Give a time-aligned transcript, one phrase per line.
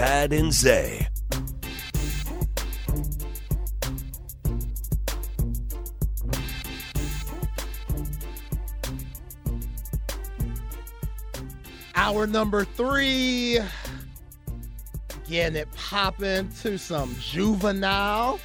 [0.00, 1.06] Chad and Zay.
[11.94, 13.58] Hour number three.
[15.28, 18.40] Getting it popping to some juvenile.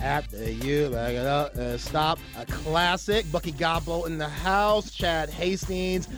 [0.00, 2.18] After you back it up and stop.
[2.36, 3.30] A classic.
[3.30, 4.90] Bucky Godbolt in the house.
[4.90, 6.08] Chad Hastings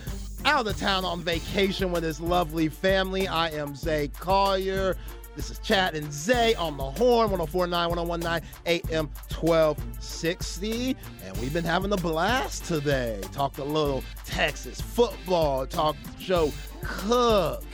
[0.45, 3.29] out of town on vacation with his lovely family.
[3.29, 4.97] I am Zay Collier.
[5.35, 10.97] This is Chad and Zay on the horn, 1049, 1019, AM 1260.
[11.25, 13.21] And we've been having a blast today.
[13.33, 17.65] Talked a little Texas football, talked Joe Cook,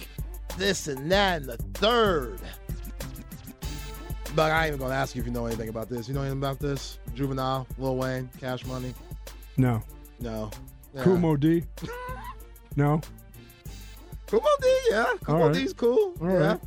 [0.57, 2.39] this and that, and the third.
[4.37, 6.07] But I ain't even gonna ask you if you know anything about this.
[6.07, 7.01] You know anything about this?
[7.15, 8.95] Juvenile, Lil Wayne, Cash Money?
[9.57, 9.83] No.
[10.21, 10.51] No.
[10.95, 11.03] Yeah.
[11.03, 11.65] Kumo D.
[12.79, 13.01] no.
[14.29, 15.07] Kumo D, yeah.
[15.25, 15.55] Kumo right.
[15.55, 16.15] D's cool.
[16.21, 16.35] All yeah.
[16.53, 16.61] right.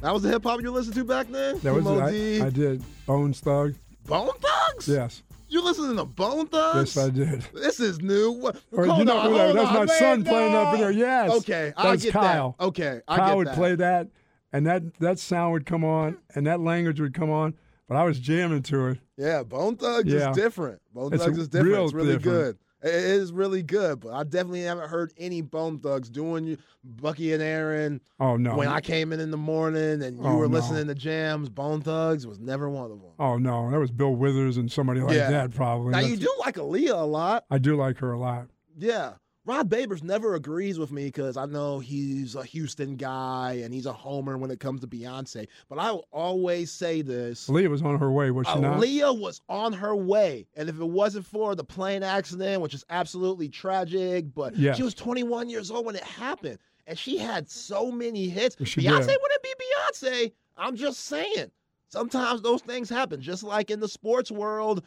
[0.00, 1.58] That was the hip hop you listened to back then?
[1.60, 2.40] That was Kumo I, D.
[2.40, 2.82] I did.
[3.06, 3.74] Bones Thug.
[4.06, 4.88] Bone Thugs?
[4.88, 5.22] Yes.
[5.48, 6.94] You listening to Bone Thugs?
[6.96, 7.40] Yes, I did.
[7.54, 8.32] This is new.
[8.32, 10.90] What- Or, Hold you know, on, hold that's on, my son playing up in there.
[10.90, 11.30] Yes.
[11.38, 12.54] Okay, I That's get Kyle.
[12.58, 12.64] that.
[12.66, 13.54] Okay, I Kyle would that.
[13.56, 14.08] play that,
[14.52, 17.54] and that that sound would come on, and that language would come on.
[17.88, 18.98] But I was jamming to it.
[19.16, 20.30] Yeah, Bone Thugs Yeah.
[20.30, 20.80] is different.
[20.92, 21.84] Bone It's Thugs is different.
[21.84, 22.24] It's really different.
[22.24, 22.58] good.
[22.86, 27.32] It is really good, but I definitely haven't heard any Bone Thugs doing you, Bucky
[27.32, 28.00] and Aaron.
[28.20, 28.56] Oh no.
[28.56, 30.54] When I came in in the morning and you Oh, were no.
[30.58, 33.10] listening to jams, Bone Thugs was never one of them.
[33.18, 35.30] oh no, that was Bill Withers and somebody like Yeah.
[35.30, 35.90] that probably.
[35.92, 37.44] Now you do like Aaliyah a lot.
[37.50, 38.46] I do like her a lot.
[38.78, 39.14] Yeah.
[39.46, 43.86] Rod Babers never agrees with me because I know he's a Houston guy and he's
[43.86, 45.46] a homer when it comes to Beyonce.
[45.68, 47.48] But I will always say this.
[47.48, 48.80] Leah was on her way, was she uh, not?
[48.80, 50.48] Leah was on her way.
[50.56, 54.76] And if it wasn't for the plane accident, which is absolutely tragic, but Yes.
[54.76, 56.58] she was 21 years old when it happened.
[56.88, 58.56] And she had so many hits.
[58.64, 59.18] She Beyonce did.
[59.22, 60.32] wouldn't be Beyonce.
[60.56, 61.50] I'm just saying.
[61.88, 64.82] Sometimes those things happen, just like in the sports world.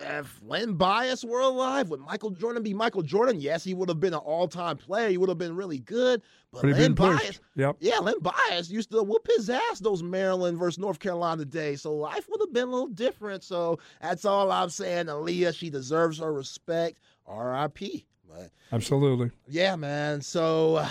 [0.00, 3.40] If Len Bias were alive, would Michael Jordan be Michael Jordan?
[3.40, 5.08] Yes, he would have been an all-time player.
[5.08, 6.22] He would have been really good.
[6.52, 6.92] But, But Len.
[6.94, 7.76] Bias, Yep.
[7.80, 11.82] yeah, Len Bias used to whoop his ass those Maryland versus North Carolina days.
[11.82, 13.42] So life would have been a little different.
[13.42, 15.06] So that's all I'm saying.
[15.06, 16.98] Aaliyah, she deserves her respect.
[17.26, 18.06] R.I.P.
[18.28, 19.30] But Absolutely.
[19.48, 20.20] yeah, man.
[20.20, 20.88] So uh,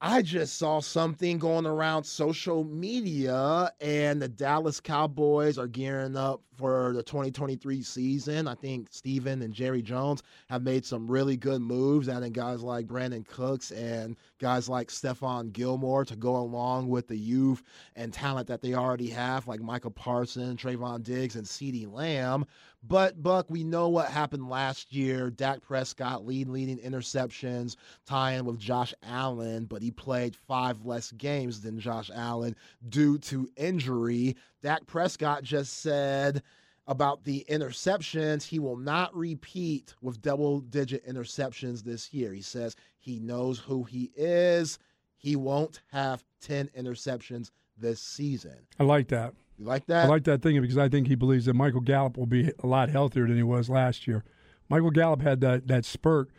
[0.00, 6.42] I just saw something going around social media, and the Dallas Cowboys are gearing up
[6.54, 8.46] for the 2023 season.
[8.46, 12.86] I think Stephen and Jerry Jones have made some really good moves, adding guys like
[12.86, 17.62] Brandin Cooks and guys like Stephon Gilmore to go along with the youth
[17.94, 22.44] and talent that they already have, like Michael Parsons, Trayvon Diggs, and CeeDee Lamb.
[22.88, 25.30] But Buck, we know what happened last year.
[25.30, 27.76] Dak Prescott lead leading interceptions,
[28.06, 32.54] tying with Josh Allen, but he played five less games than Josh Allen
[32.88, 34.36] due to injury.
[34.62, 36.42] Dak Prescott just said
[36.86, 42.32] about the interceptions, he will not repeat with double digit interceptions this year.
[42.32, 44.78] He says he knows who he is.
[45.16, 48.56] He won't have 10 interceptions this season.
[48.78, 49.34] I like that.
[49.58, 50.06] You like that?
[50.06, 52.66] I like that thing because I think he believes that Michael Gallup will be a
[52.66, 54.24] lot healthier than he was last year.
[54.68, 56.30] Michael Gallup had that, that spurt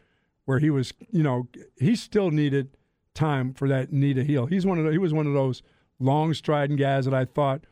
[0.46, 1.48] where he was, you know,
[1.78, 2.70] he still needed
[3.14, 4.46] time for that knee to heal.
[4.46, 5.64] He's one of the, he was one of those
[6.00, 7.66] long striding guys that I thought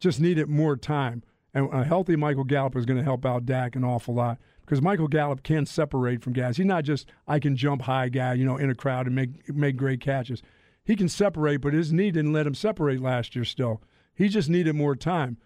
[0.00, 1.22] just needed more time.
[1.54, 4.80] And a healthy Michael Gallup is going to help out Dak an awful lot because
[4.80, 6.56] Michael Gallup can separate from guys.
[6.56, 9.54] He's not just I can jump high guy, you know, in a crowd and make
[9.54, 10.42] make great catches.
[10.84, 13.44] He can separate, but his knee didn't let him separate last year.
[13.44, 13.82] Still,
[14.14, 15.38] he just needed more time,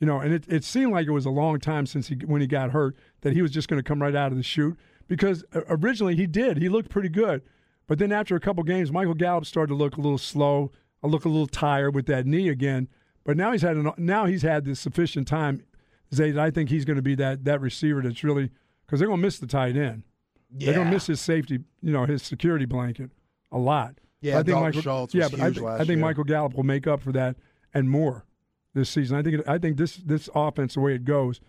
[0.00, 0.20] you know.
[0.20, 2.70] And it, it seemed like it was a long time since he when he got
[2.70, 4.76] hurt that he was just going to come right out of the shoot
[5.06, 6.58] because uh, originally he did.
[6.58, 7.42] He looked pretty good,
[7.86, 10.72] but then after a couple games, Michael Gallup started to look a little slow,
[11.02, 12.88] I look a little tired with that knee again.
[13.24, 15.62] But now he's had an, now he's had the sufficient time.
[16.14, 18.50] Zay, that I think he's going to be that that receiver that's really
[18.86, 20.04] because they're going to miss the tight end.
[20.56, 20.66] Yeah.
[20.66, 23.10] They're going to miss his safety, you know, his security blanket
[23.52, 23.96] a lot.
[24.20, 25.98] Yeah, I think Dalton Michael, Schultz yeah, but I, last I think year.
[25.98, 27.36] Michael Gallup will make up for that
[27.74, 28.24] and more
[28.74, 29.16] this season.
[29.16, 31.40] I think I think this this offense, the way it goes,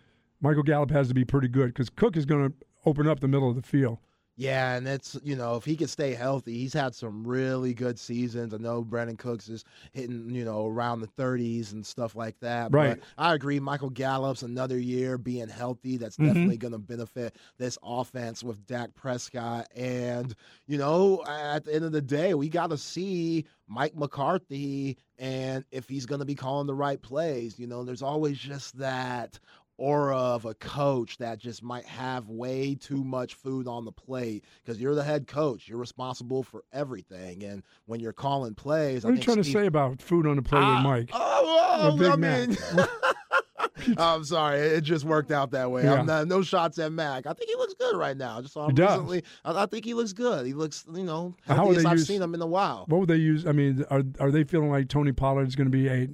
[0.41, 2.55] Michael Gallup has to be pretty good because Cook is going to
[2.85, 3.99] open up the middle of the field.
[4.41, 7.99] Yeah, and it's you know if he can stay healthy, he's had some really good
[7.99, 8.53] seasons.
[8.53, 12.71] I know Brandin Cooks is hitting you know around the 30s and stuff like that.
[12.71, 12.77] Right.
[12.77, 15.97] But I agree, Michael Gallup's another year being healthy.
[15.97, 16.55] That's Mhm.
[16.55, 19.67] definitely going to benefit this offense with Dak Prescott.
[19.75, 20.33] And
[20.67, 25.65] you know at the end of the day, we got to see Mike McCarthy and
[25.71, 27.59] if he's going to be calling the right plays.
[27.59, 29.37] You know, there's always just that
[29.79, 34.43] aura of a coach that just might have way too much food on the plate
[34.63, 35.67] because you're the head coach.
[35.67, 37.43] You're responsible for everything.
[37.43, 40.41] And when you're calling plays, What are you trying to say about food on the
[40.41, 41.09] plate Ah, with Mike?
[41.13, 42.57] Oh, I mean,
[43.97, 44.59] I'm sorry.
[44.59, 45.83] It just worked out that way.
[45.83, 45.93] Yeah.
[45.95, 47.25] I'm not, no shots at Mac.
[47.25, 48.37] I think he looks good right now.
[48.37, 49.23] I just saw him recently.
[49.45, 50.45] I, I think he looks good.
[50.45, 52.85] He looks, you know, How healthiest I've use- seen him in a while.
[52.87, 53.45] What would they use?
[53.47, 56.09] I mean, are are they feeling like Tony Pollard is going to be a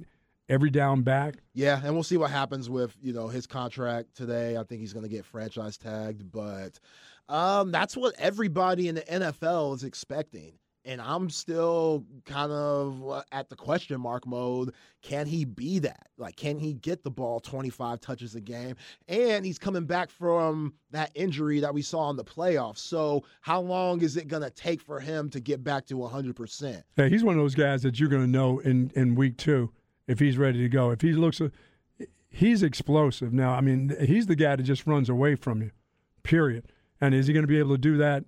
[0.48, 1.36] every down back?
[1.54, 4.56] Yeah, and we'll see what happens with you know his contract today.
[4.56, 6.78] I think he's going to get franchise tagged, but
[7.28, 10.58] um, that's what everybody in the NFL is expecting.
[10.84, 14.72] And I'm still kind of uh, at the question mark mode.
[15.02, 16.06] Can he be that?
[16.16, 18.76] Like, can he get the ball 25 touches a game?
[19.08, 22.78] And he's coming back from that injury that we saw in the playoffs.
[22.78, 26.82] So, how long is it going to take for him to get back to 100%?
[26.94, 29.72] Hey, he's one of those guys that you're going to know in in week two
[30.06, 30.90] if he's ready to go.
[30.90, 31.40] If he looks,
[32.28, 33.32] he's explosive.
[33.32, 35.70] Now, I mean, he's the guy that just runs away from you.
[36.22, 36.64] Period.
[37.00, 38.24] And is he going to be able to do that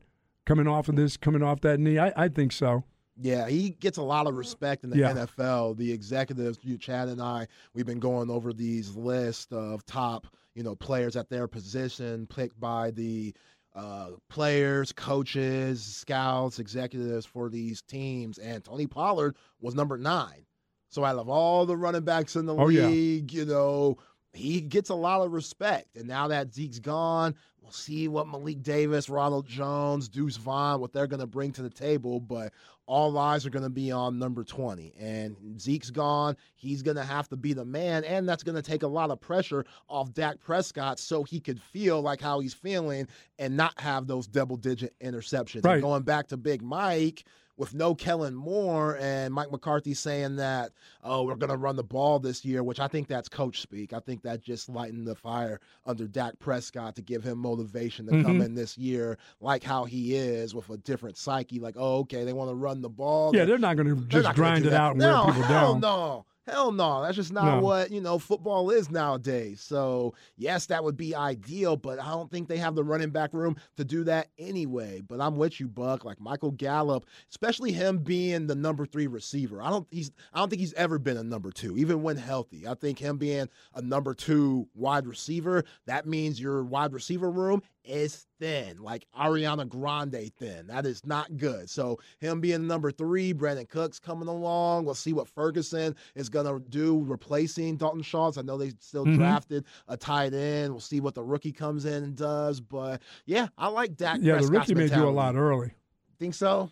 [0.46, 1.98] coming off of this, coming off that knee?
[1.98, 2.84] I, I think so.
[3.20, 5.12] Yeah, he gets a lot of respect in the Yeah.
[5.12, 5.76] NFL.
[5.76, 10.62] The executives, you, Chad and I, we've been going over these lists of top, you
[10.62, 13.34] know, players at their position picked by the
[13.74, 20.44] uh, players, coaches, scouts, executives for these teams, and Tony Pollard was number nine.
[20.88, 22.86] So out of all the running backs in the Oh, yeah.
[22.86, 23.98] league, you know,
[24.32, 25.96] he gets a lot of respect.
[25.96, 30.92] And now that Zeke's gone, we'll see what Malik Davis, Ronald Jones, Deuce Vaughn, what
[30.92, 32.20] they're going to bring to the table.
[32.20, 32.52] But
[32.86, 34.94] all eyes are going to be on number 20.
[34.98, 36.36] And Zeke's gone.
[36.54, 38.02] He's going to have to be the man.
[38.04, 41.60] And that's going to take a lot of pressure off Dak Prescott so he could
[41.60, 43.06] feel like how he's feeling
[43.38, 45.64] and not have those double digit interceptions.
[45.66, 45.74] Right.
[45.74, 47.24] And going back to Big Mike
[47.58, 50.70] with no Kellen Moore and Mike McCarthy saying that,
[51.02, 53.92] oh, we're going to run the ball this year, which I think that's coach speak.
[53.92, 58.22] I think that just lightened the fire under Dak Prescott to give him motivation to
[58.22, 58.44] come Mhm.
[58.46, 61.58] in this year like how he is with a different psyche.
[61.58, 63.34] Like, oh, okay, they want to run the ball.
[63.34, 65.80] Yeah, They- they're not going to just grind it out and no, wear people down.
[65.80, 66.24] No.
[66.48, 67.02] Hell no.
[67.02, 67.60] That's just not No.
[67.60, 69.60] what, you know, football is nowadays.
[69.60, 73.34] So, yes, that would be ideal, but I don't think they have the running back
[73.34, 75.02] room to do that anyway.
[75.06, 76.04] But I'm with you, Buck.
[76.04, 79.60] Like Michael Gallup, especially him being the number three receiver.
[79.62, 82.66] I don't he's I don't think he's ever been a number two, even when healthy.
[82.66, 87.62] I think him being a number two wide receiver, that means your wide receiver room
[87.88, 90.66] is thin, like Ariana Grande thin.
[90.66, 91.68] That is not good.
[91.70, 94.84] So him being number three, Brandin Cooks coming along.
[94.84, 98.38] We'll see what Ferguson is gonna do replacing Dalton Schultz.
[98.38, 99.16] I know they still Mhm.
[99.16, 100.72] drafted a tight end.
[100.72, 102.60] We'll see what the rookie comes in and does.
[102.60, 104.20] But yeah, I like Dak.
[104.20, 105.72] Yeah, the Prescott's rookie may do a lot early.
[106.18, 106.70] Think so?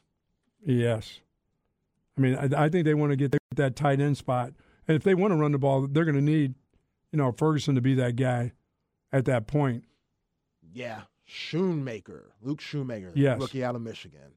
[0.65, 1.21] Yes.
[2.17, 4.53] I mean, I, I think they want to get that tight end spot.
[4.89, 6.55] And if they want to run the ball, they're going to need,
[7.13, 8.53] you know, Ferguson to be that guy
[9.13, 9.85] at that point.
[10.73, 13.41] Yeah, Schoonmaker, Luke Schoonmaker, Yes.
[13.41, 14.33] rookie out of Michigan.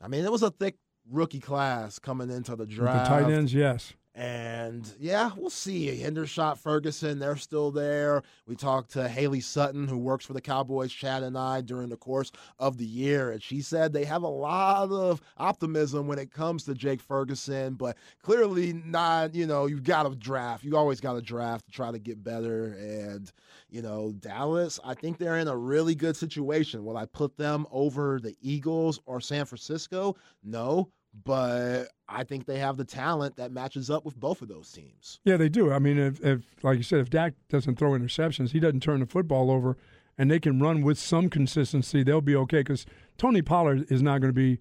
[0.00, 0.76] I mean, it was a thick
[1.10, 3.10] rookie class coming into the With draft.
[3.10, 3.94] the tight ends, yes.
[4.16, 6.00] And yeah, we'll see.
[6.02, 8.22] Hendershot, Ferguson, they're still there.
[8.46, 11.98] We talked to Haley Sutton, who works for the Cowboys, Chad and I, during the
[11.98, 13.32] course of the year.
[13.32, 17.74] And she said they have a lot of optimism when it comes to Jake Ferguson,
[17.74, 20.64] but clearly not, you know, you've got to draft.
[20.64, 22.68] You always got to draft to try to get better.
[22.78, 23.30] And,
[23.68, 26.86] you know, Dallas, I think they're in a really good situation.
[26.86, 30.16] Will I put them over the Eagles or San Francisco?
[30.42, 30.88] No
[31.24, 35.20] but I think they have the talent that matches up with both of those teams.
[35.24, 35.72] Yeah, they do.
[35.72, 39.00] I mean, if, if like you said, if Dak doesn't throw interceptions, he doesn't turn
[39.00, 39.76] the football over,
[40.18, 42.60] and they can run with some consistency, they'll be okay.
[42.60, 42.86] Because
[43.18, 44.58] Tony Pollard is not going to be,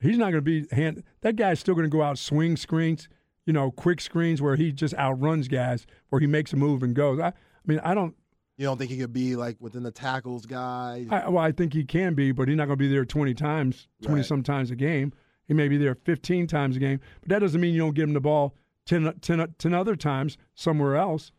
[0.00, 1.02] he's not going to be hand.
[1.22, 3.08] That guy's still going to go out swing screens,
[3.46, 6.94] you know, quick screens where he just outruns guys, where he makes a move and
[6.94, 7.18] goes.
[7.18, 7.32] I, I
[7.66, 8.14] mean, I don't.
[8.56, 11.06] You don't think he could be like within the tackles guy?
[11.10, 13.32] I, well, I think he can be, but he's not going to be there twenty
[13.32, 14.26] times, twenty Right.
[14.26, 15.12] some times a game.
[15.48, 18.06] He may be there 15 times a game, but that doesn't mean you don't give
[18.06, 18.54] him the ball
[18.86, 21.32] 10, 10, 10 other times somewhere else.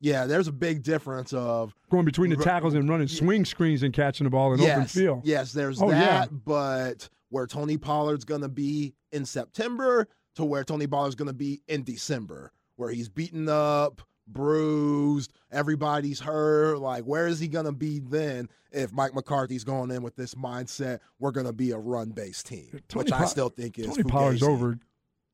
[0.00, 3.92] Yeah, there's a big difference of Going between the tackles and running swing screens and
[3.92, 5.20] catching the ball in yes, open field.
[5.24, 5.98] Yes, there's Oh, yeah.
[6.20, 11.26] that, but where Tony Pollard's going to be in September to where Tony Pollard's going
[11.26, 16.78] to be in December, where he's beaten up, bruised, everybody's hurt.
[16.78, 20.34] Like, where is he going to be then if Mike McCarthy's going in with this
[20.34, 21.00] mindset?
[21.18, 24.02] We're going to be a run based team, Tony which I still think is Tony
[24.04, 24.78] Pollard's over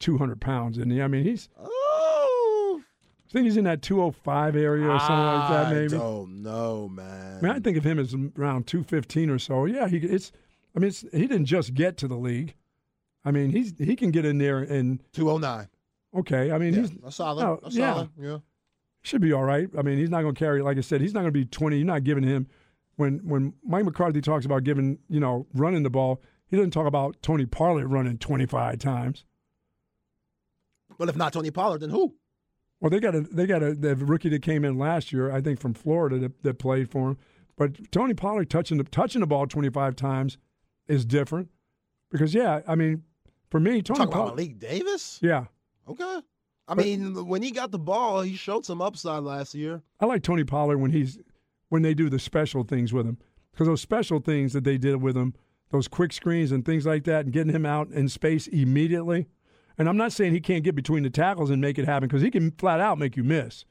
[0.01, 1.01] 200 pounds, isn't he?
[1.03, 5.73] I mean, he's Oh, I think he's in that 205 area or something like that,
[5.75, 5.97] maybe.
[5.97, 7.39] I don't know, man.
[7.39, 9.65] I mean, I think of him as around 215 or so.
[9.65, 10.31] Yeah, he it's.
[10.77, 12.55] I mean, it's, he didn't just get to the league.
[13.25, 15.69] I mean, he's he can get in there and 209.
[16.19, 16.53] okay.
[16.53, 17.45] I mean, Yeah, he's that's solid.
[17.45, 17.93] oh, that's yeah.
[17.95, 18.11] solid.
[18.21, 18.39] Yeah.
[19.05, 19.69] Should be all right.
[19.79, 20.63] I mean, he's not going to carry.
[20.63, 21.77] Like I said, he's not going to be 20.
[21.77, 22.49] You're not giving him
[22.97, 26.21] when when Mike McCarthy talks about giving you know running the ball.
[26.49, 29.25] He doesn't talk about Tony Pollard running 25 times.
[30.99, 32.15] But if not Tony Pollard, then who?
[32.81, 35.41] Well, they got a they got a the rookie that came in last year, I
[35.41, 37.19] think from Florida that, that played for him.
[37.57, 40.39] But Tony Pollard touching the touching the ball 25 times
[40.89, 41.51] is different
[42.11, 43.03] because yeah, I mean,
[43.51, 45.19] for me, Tony Pollard, Malik Davis?
[45.23, 45.45] yeah,
[45.89, 46.21] Okay.
[46.67, 49.83] I But- mean, when he got the ball, he showed some upside last year.
[50.01, 51.19] I like Tony Pollard when he's
[51.69, 53.19] when they do the special things with him
[53.53, 55.35] because those special things that they did with him,
[55.71, 59.27] those quick screens and things like that, and getting him out in space immediately.
[59.77, 62.23] And I'm not saying he can't get between the tackles and make it happen because
[62.23, 63.65] he can flat out make you miss.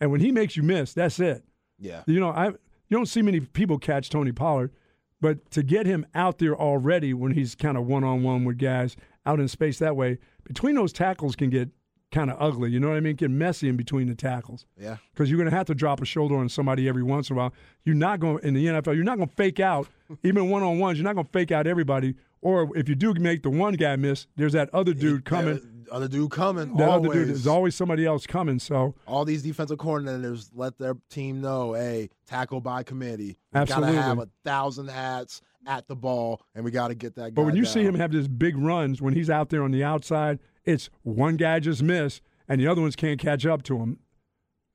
[0.00, 1.44] And when he makes you miss, that's it.
[1.78, 2.02] Yeah.
[2.06, 4.72] You know, I you don't see many people catch Tony Pollard,
[5.20, 8.58] but to get him out there already when he's kind of one on one with
[8.58, 11.68] guys out in space that way, between those tackles can get
[12.12, 12.70] kind of ugly.
[12.70, 13.16] You know what I mean?
[13.16, 14.96] Get messy in between the tackles Yeah.
[15.12, 17.38] because you're going to have to drop a shoulder on somebody every once in a
[17.38, 17.52] while.
[17.84, 18.94] You're not going in the NFL.
[18.94, 19.88] You're not going to fake out
[20.22, 20.98] even one on ones.
[20.98, 22.14] You're not going to fake out everybody.
[22.42, 25.84] Or if you do make the one guy miss, there's that other dude coming.
[25.90, 26.76] Other dude coming.
[26.76, 27.10] That always.
[27.10, 27.28] other dude.
[27.28, 28.58] There's always somebody else coming.
[28.58, 33.36] So All these defensive coordinators let their team know, hey, tackle by committee.
[33.52, 33.94] We Absolutely.
[33.96, 37.22] gotta have a thousand hats at the ball, and we got to get that.
[37.22, 39.70] Guy But when you see him have these big runs when he's out there on
[39.72, 43.78] the outside, it's one guy just missed and the other ones can't catch up to
[43.78, 44.00] him.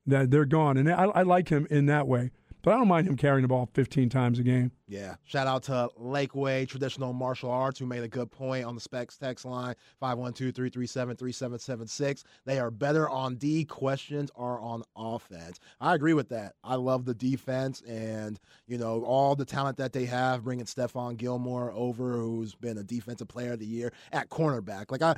[0.04, 2.32] That they're gone, and I, I like him in that way.
[2.62, 4.70] But I don't mind him carrying the ball 15 times a game.
[4.86, 5.16] Yeah.
[5.24, 9.18] Shout out to Lakeway Traditional Martial Arts who made a good point on the Specs
[9.18, 12.22] text line 512-337-3776.
[12.44, 13.64] They are better on D.
[13.64, 15.58] Questions are on offense.
[15.80, 16.54] I agree with that.
[16.62, 21.16] I love the defense and, you know, all the talent that they have, bringing Stephon
[21.16, 24.92] Gilmore over, who's been a defensive player of the year at cornerback.
[24.92, 25.16] Like I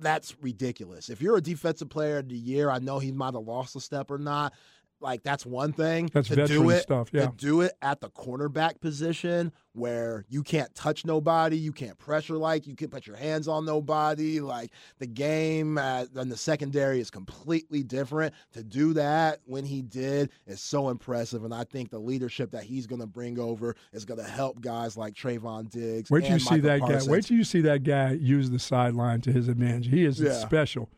[0.00, 1.08] that's ridiculous.
[1.08, 3.80] If you're a defensive player of the year, I know he might have lost a
[3.80, 4.54] step or not.
[5.00, 6.10] Like that's one thing.
[6.12, 7.26] That's to do it, stuff, yeah.
[7.26, 12.36] To do it at the cornerback position where you can't touch nobody, you can't pressure
[12.36, 14.40] like, you can't put your hands on nobody.
[14.40, 18.34] Like the game uh, at, in the secondary is completely different.
[18.52, 22.64] To do that when he did is so impressive, and I think the leadership that
[22.64, 26.10] he's going to bring over is going to help guys like Trayvon Diggs.
[26.10, 27.06] Wait till you and see that Parsons.
[27.06, 27.12] guy.
[27.12, 29.88] Wait till you see that guy use the sideline to his advantage.
[29.88, 30.32] He is Yeah.
[30.32, 30.88] special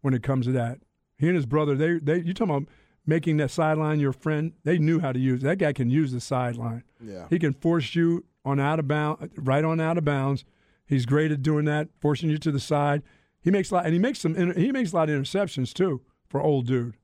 [0.00, 0.78] when it comes to that.
[1.18, 2.68] He and his brother, they they you talking about
[3.06, 4.52] making that sideline your friend?
[4.64, 5.46] They knew how to use it.
[5.46, 5.72] that guy.
[5.72, 6.84] Can use the sideline.
[7.00, 7.26] Yeah.
[7.30, 10.44] He can force you on out of bound, right on out of bounds.
[10.86, 13.02] He's great at doing that, forcing you to the side.
[13.40, 14.34] He makes a lot, and he makes some.
[14.54, 16.96] He makes a lot of interceptions too for old dude.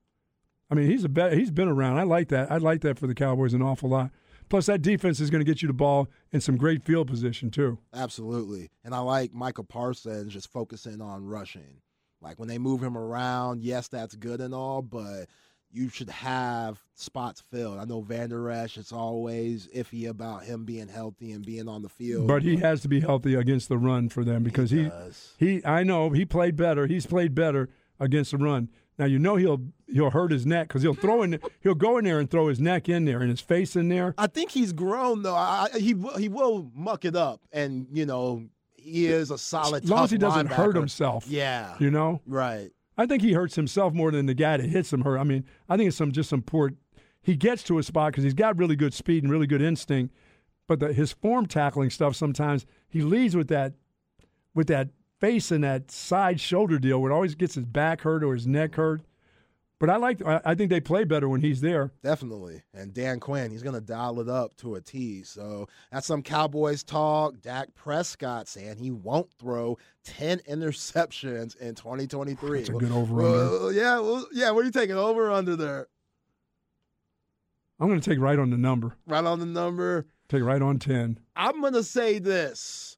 [0.71, 1.99] I mean, he's a be, he's been around.
[1.99, 2.51] I like that.
[2.53, 4.11] I like that for the Cowboys an awful lot.
[4.49, 7.51] Plus, that defense is going to get you the ball in some great field position
[7.51, 7.79] too.
[7.93, 8.71] Absolutely.
[8.85, 11.83] And I like Michael Parsons just focusing on rushing.
[12.21, 15.27] Like when they move him around, yes, that's good and all, but
[15.71, 17.79] you should have spots filled.
[17.79, 21.89] I know Vander Esch, it's always iffy about him being healthy and being on the
[21.89, 22.27] field.
[22.27, 25.35] But he has to be healthy against the run for them because he does.
[25.39, 26.87] he I know he played better.
[26.87, 27.69] He's played better
[28.01, 28.69] against the run.
[28.99, 32.05] Now you know he'll he'll hurt his neck because he'll throw in he'll go in
[32.05, 34.15] there and throw his neck in there and his face in there.
[34.19, 35.37] I think he's grown though.
[35.37, 38.45] I, he will- he will muck it up, and you know
[38.75, 39.85] he is a solid.
[39.85, 41.27] As long as he doesn't hurt himself.
[41.29, 42.71] Yeah, You know, right.
[42.99, 45.19] I think he hurts himself more than the guy that hits him hurt.
[45.19, 46.73] I mean, I think it's some just some poor.
[47.23, 50.15] He gets to a spot because he's got really good speed and really good instinct,
[50.67, 53.75] but the, his form tackling stuff sometimes he leads with that
[54.55, 54.89] with that
[55.21, 58.47] face and that side shoulder deal where it always gets his back hurt or his
[58.47, 59.03] neck hurt.
[59.81, 60.21] But I like.
[60.27, 61.93] I, think they play better when he's there.
[62.03, 62.63] Definitely.
[62.75, 65.23] And Dan Quinn, he's going to dial it up to a T.
[65.23, 67.41] So that's some Cowboys talk.
[67.41, 72.59] Dak Prescott saying he won't throw 10 interceptions in 2023.
[72.59, 73.15] That's a good over-under.
[73.15, 74.51] Well, yeah, well, yeah.
[74.51, 75.87] What are you taking over under there?
[77.79, 78.97] I'm going to take right on the number.
[79.07, 80.07] Right on the number.
[80.29, 81.21] Take right on ten.
[81.37, 82.98] I'm going to say this.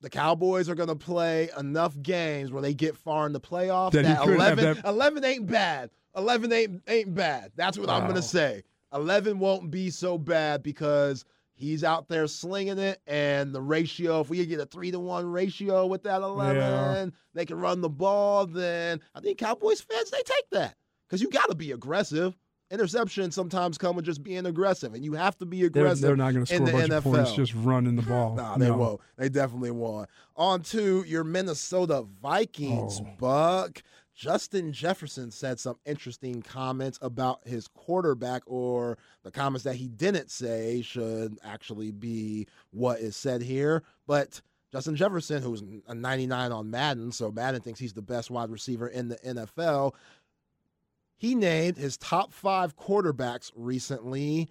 [0.00, 3.92] The Cowboys are going to play enough games where they get far in the playoffs
[3.92, 5.90] That that, 11, that- 11 ain't bad.
[6.16, 7.52] 11 ain't, ain't bad.
[7.56, 8.62] That's what I'm going to say.
[8.92, 11.24] 11 won't be so bad because
[11.54, 13.00] he's out there slinging it.
[13.06, 17.06] And the ratio, if we get a 3 to 1 ratio with that 11, Yeah.
[17.34, 20.74] they can run the ball, then I think Cowboys fans, they take that
[21.06, 22.36] because you got to be aggressive.
[22.70, 26.02] Interceptions sometimes come with just being aggressive, and you have to be They're, aggressive.
[26.02, 27.36] they're not going to in score a the bunch of points NFL.
[27.36, 28.34] just running the ball.
[28.36, 28.76] Nah, they No.
[28.76, 29.00] won't.
[29.16, 30.08] They definitely won't.
[30.36, 33.08] On to your Minnesota Vikings, Oh.
[33.18, 33.82] Buck.
[34.14, 40.30] Justin Jefferson said some interesting comments about his quarterback, or the comments that he didn't
[40.30, 43.84] say should actually be what is said here.
[44.08, 44.40] But
[44.72, 48.88] Justin Jefferson, who's a 99 on Madden, so Madden thinks he's the best wide receiver
[48.88, 49.94] in the NFL,
[51.18, 54.48] he named his top five quarterbacks recently,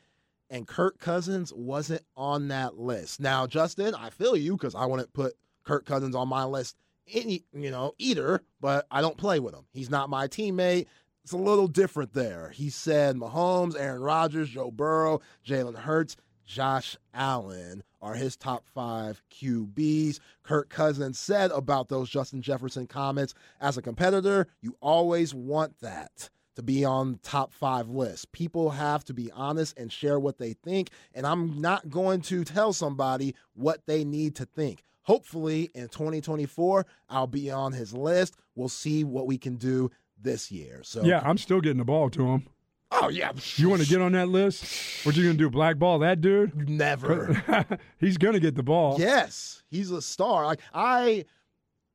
[0.50, 3.20] and Kirk Cousins wasn't on that list.
[3.20, 5.34] Now, Justin, I feel you because I wouldn't put
[5.64, 6.76] Kirk Cousins on my list
[7.14, 9.66] any, you know, either, but I don't play with him.
[9.72, 10.88] He's not my teammate.
[11.24, 12.50] It's a little different there.
[12.50, 19.22] He said Mahomes, Aaron Rodgers, Joe Burrow, Jalen Hurts, Josh Allen are his top five
[19.32, 20.20] QBs.
[20.44, 26.30] Kirk Cousins said about those Justin Jefferson comments as a competitor, you always want that
[26.58, 28.32] to be on top five list.
[28.32, 32.44] People have to be honest and share what they think, and I'm not going to
[32.44, 34.84] tell somebody what they need to think.
[35.04, 38.38] Hopefully, in 2024, I'll be on his list.
[38.56, 40.82] We'll see what we can do this year.
[40.84, 42.48] So, Yeah, I'm still getting the ball to him.
[42.92, 45.06] oh yeah, You want to get on that list?
[45.06, 45.52] What you to do?
[45.52, 46.68] Blackball that dude?
[46.68, 47.40] never.
[48.00, 48.96] He's to get the ball.
[48.98, 50.46] Yes, he's a star.
[50.46, 51.26] Like I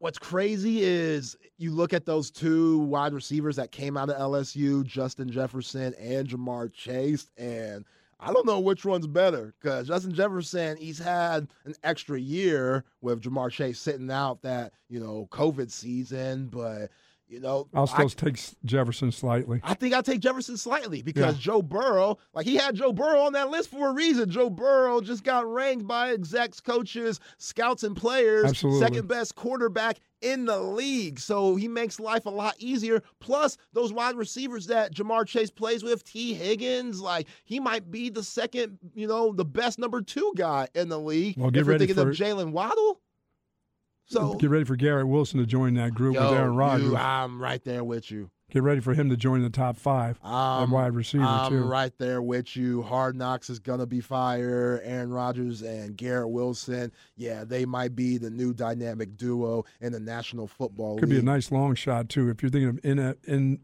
[0.03, 4.85] what's crazy is you look at those two wide receivers that came out of LSU,
[4.85, 7.85] Justin Jefferson and Ja'Marr Chase, and
[8.19, 13.23] I don't know which one's better because Justin Jefferson, he's had an extra year with
[13.23, 16.91] Ja'Marr Chase sitting out that, you know, COVID season, but
[17.33, 19.61] you know, I'll I- still take Jefferson slightly.
[19.65, 21.41] I think I'll take Jefferson slightly because Yeah.
[21.41, 24.29] Joe Burrow, like he had Joe Burrow on that list for a reason.
[24.31, 28.81] Joe Burrow just got ranked by execs, coaches, scouts, and players Absolutely.
[28.81, 31.19] second best quarterback in the league.
[31.19, 33.03] So he makes life a lot easier.
[33.19, 38.11] Plus, those wide receivers that Ja'Marr Chase plays with, Tee Higgins, like he might be
[38.11, 41.37] the second, you know, the best number two guy in the league.
[41.39, 43.01] Well, get if ready thinking of for- Jaylen Waddle.
[44.13, 46.91] So Get ready for Garrett Wilson to join that group yo, with Aaron Rodgers.
[46.91, 48.31] you, I'm right there with you.
[48.51, 50.23] Get ready for him to join the top five.
[50.23, 51.65] Um, and wide receiver I'm too.
[51.65, 52.83] right there with you.
[52.83, 54.83] Hard Knocks is gonna be fire.
[54.85, 60.01] Aaron Rodgers and Garrett Wilson, yeah, they might be the new dynamic duo in the
[60.01, 61.01] National Football league.
[61.01, 62.29] Could be a nice long shot too.
[62.29, 63.61] If you're thinking of in, in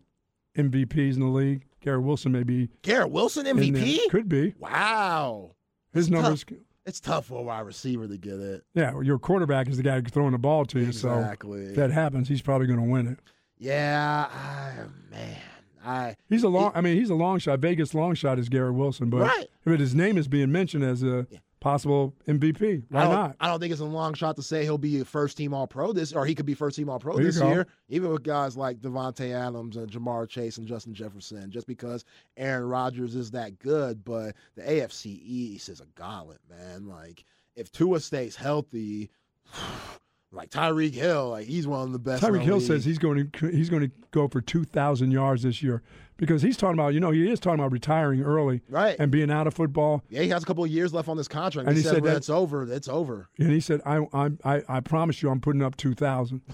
[0.57, 3.45] MVPs in the league, Garrett Wilson may be Garrett Wilson.
[3.45, 4.09] MVP.
[4.09, 5.55] Could be Wow,
[5.93, 6.47] his numbers.
[6.89, 8.65] It's tough for a wide receiver to get it.
[8.75, 10.93] Yeah, your quarterback is the guy throwing the ball to you.
[10.93, 11.67] So Exactly.
[11.67, 13.19] if that happens, he's probably going to win it.
[13.59, 14.73] yeah, I,
[15.11, 15.37] man,
[15.85, 16.73] I He's a long.
[16.75, 17.59] I mean, he's a long shot.
[17.61, 19.47] Vegas long shot is Garrett Wilson, but Right.
[19.67, 21.27] if his name is being mentioned as a
[21.61, 23.37] possible MVP, why I don't.
[23.41, 25.67] I don't think it's a long shot to say he'll be a first team All
[25.67, 28.23] Pro this, or he could be first team All Pro There this year, even with
[28.23, 31.51] guys like Davante Adams and Ja'Marr Chase and Justin Jefferson.
[31.51, 32.05] Just because
[32.37, 36.87] Aaron Rodgers is that good, but the AFC East is a gauntlet, man.
[36.87, 37.25] Like
[37.57, 39.11] if Tua stays healthy,
[40.33, 42.23] like Tyreek Hill, like he's one of the best.
[42.23, 42.67] Tyreek Hill league.
[42.67, 45.83] says he's going to he's going to go for two thousand yards this year
[46.19, 48.97] because he's talking about you know he is talking about retiring early right.
[48.99, 50.03] and being out of football.
[50.11, 51.67] yeah, he has a couple of years left on this contract.
[51.69, 53.29] And he, he said, said when that- it's over, it's over.
[53.39, 56.43] And he said, "I I I, I promise you, I'm putting up two thousand.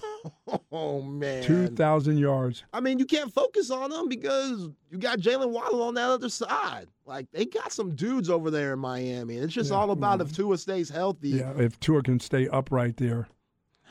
[0.71, 2.63] Oh man, Two thousand yards.
[2.73, 6.29] I mean, you can't focus on them because you got Jaylen Waddle on that other
[6.29, 6.87] side.
[7.05, 9.37] Like they got some dudes over there in Miami.
[9.37, 11.29] It's just Yeah, all about if Tua stays healthy.
[11.29, 13.27] Yeah, if Tua can stay upright there.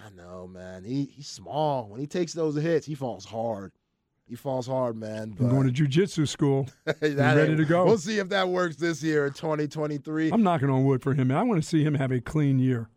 [0.04, 0.84] I know, man.
[0.84, 1.88] He he's small.
[1.88, 3.72] When he takes those hits, he falls hard.
[4.26, 5.34] He falls hard, man.
[5.38, 6.66] I'm going to jujitsu school.
[7.02, 7.84] ready to go.
[7.84, 10.30] We'll see if that works this year in 2023.
[10.30, 11.30] I'm knocking on wood for him.
[11.30, 12.88] I want to see him have a clean year.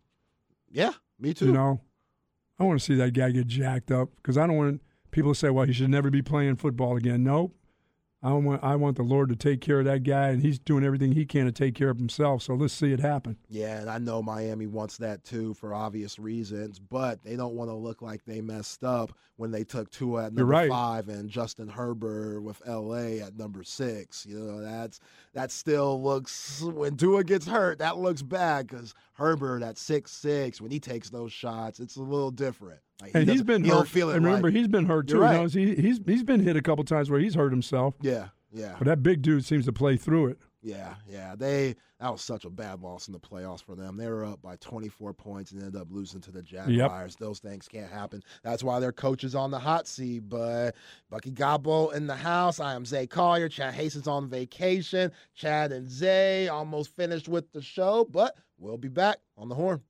[0.69, 1.47] yeah, me too.
[1.47, 1.81] You know,
[2.59, 5.39] I want to see that guy get jacked up because I don't want people to
[5.39, 7.56] say, "Well, he should never be playing football again." Nope.
[8.27, 10.83] I want I want the Lord to take care of that guy, and he's doing
[10.83, 12.43] everything he can to take care of himself.
[12.43, 13.37] So let's see it happen.
[13.47, 17.69] Yeah, and I know Miami wants that too for obvious reasons, but they don't want
[17.69, 20.69] to look like they messed up when they took Tua at number right.
[20.69, 24.25] five and Justin Herbert with LA at number six.
[24.25, 24.99] You know, that's
[25.33, 30.59] that still looks when Tua gets hurt, that looks bad because Herbert at six six
[30.59, 32.81] when he takes those shots, it's a little different.
[33.01, 33.87] Like, he And he's been he hurt.
[33.87, 34.55] Feel it and remember, right.
[34.55, 35.19] he's been hurt too.
[35.19, 35.33] Right.
[35.33, 37.95] know, he, he's he's been hit a couple times where he's hurt himself.
[38.01, 38.75] yeah, yeah.
[38.77, 40.39] But that big dude seems to play through it.
[40.61, 41.35] Yeah, yeah.
[41.35, 43.97] They that was such a bad loss in the playoffs for them.
[43.97, 47.13] They were up by 24 points and ended up losing to the Jaguars.
[47.13, 47.19] Yep.
[47.19, 48.21] Those things can't happen.
[48.43, 50.27] That's why their coach is on the hot seat.
[50.27, 50.75] But
[51.09, 52.59] Bucky Godbolt in the house.
[52.59, 53.49] I am Zay Collier.
[53.49, 55.11] Chad Hastings on vacation.
[55.35, 59.81] Chad and Zay almost finished with the show, but we'll be back on the horn.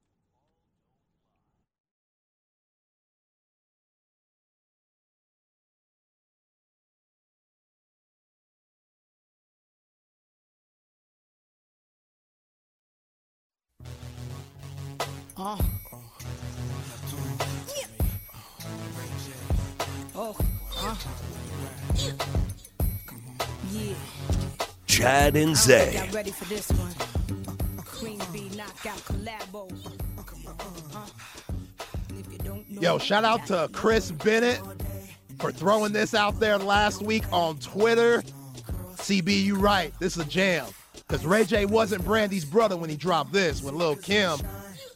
[15.40, 15.60] Oh.
[20.16, 20.96] Uh.
[23.72, 23.94] Yeah.
[24.88, 25.94] Chad and Zay.
[25.94, 26.92] Got ready for this one.
[27.86, 29.72] Queen Bee knockout collabo.
[32.70, 34.60] Yo, shout out to Chris Bennett
[35.38, 38.24] for throwing this out there last week on Twitter.
[38.96, 39.94] CB, you right.
[40.00, 40.66] This is a jam.
[40.94, 44.40] Because Ray J wasn't Brandy's brother when he dropped this, with Lil Kim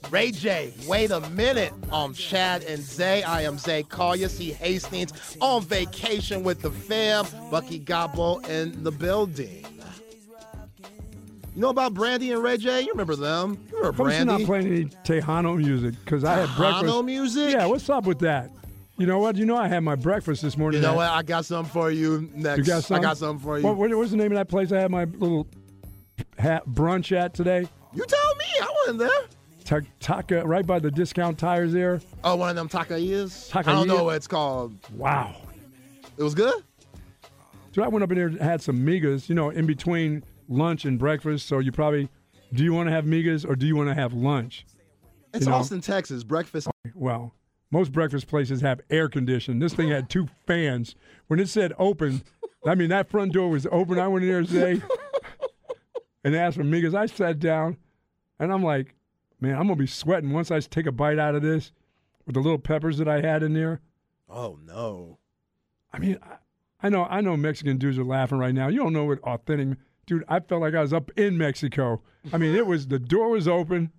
[0.10, 3.24] Ray J, wait a minute um, on Chad and Zay.
[3.24, 4.52] I am Zay Collier, C.
[4.52, 7.26] Hastings on vacation with the fam.
[7.50, 9.66] Bucky Godbolt in the building.
[11.54, 12.82] You know about Brandy and Ray J?
[12.82, 13.58] You remember them?
[13.70, 14.26] You remember Brandy?
[14.26, 16.86] not playing any Tejano music because I had breakfast.
[16.86, 17.52] Tejano music?
[17.52, 18.50] Yeah, what's up with that?
[18.98, 19.36] You know what?
[19.36, 20.82] You know I had my breakfast this morning.
[20.82, 21.10] You know what?
[21.10, 22.60] I got something for you next.
[22.60, 23.04] You got something?
[23.04, 23.66] I got something for you.
[23.66, 25.48] What, what, what's the name of that place I had my little
[26.38, 27.68] hat brunch at today?
[27.94, 28.46] You tell me.
[28.62, 29.41] I wasn't there.
[30.00, 32.02] Taka, uh, right by the discount tires there.
[32.24, 33.56] Oh, one of them Takayas?
[33.56, 34.76] I don't know what it's called.
[34.94, 35.36] Wow.
[36.18, 36.64] It was good?
[37.72, 40.84] So I went up in there and had some migas, you know, in between lunch
[40.84, 41.48] and breakfast.
[41.48, 42.10] So you probably,
[42.54, 44.66] do you want to have migas or do you want to have lunch?
[45.34, 45.58] It's you know?
[45.58, 46.24] Austin, Texas.
[46.24, 46.68] Breakfast.
[46.94, 47.34] Well,
[47.72, 49.60] most breakfast places have air conditioning.
[49.60, 50.96] This thing had two fans.
[51.28, 52.24] When it said open,
[52.68, 54.00] I mean, that front door was open.
[54.00, 54.82] I went in there today
[56.26, 56.94] and asked for migas.
[56.94, 57.78] I sat down
[58.38, 58.96] and I'm like,
[59.42, 61.72] man, I'm gonna be sweating once I take a bite out of this
[62.26, 63.82] with the little peppers that I had in there.
[64.30, 65.18] Oh no!
[65.92, 66.38] I mean, I,
[66.84, 68.68] I know, I know, Mexican dudes are laughing right now.
[68.68, 70.24] You don't know what authentic, dude.
[70.30, 72.02] I felt like I was up in Mexico.
[72.32, 73.92] I mean, it was the door was open,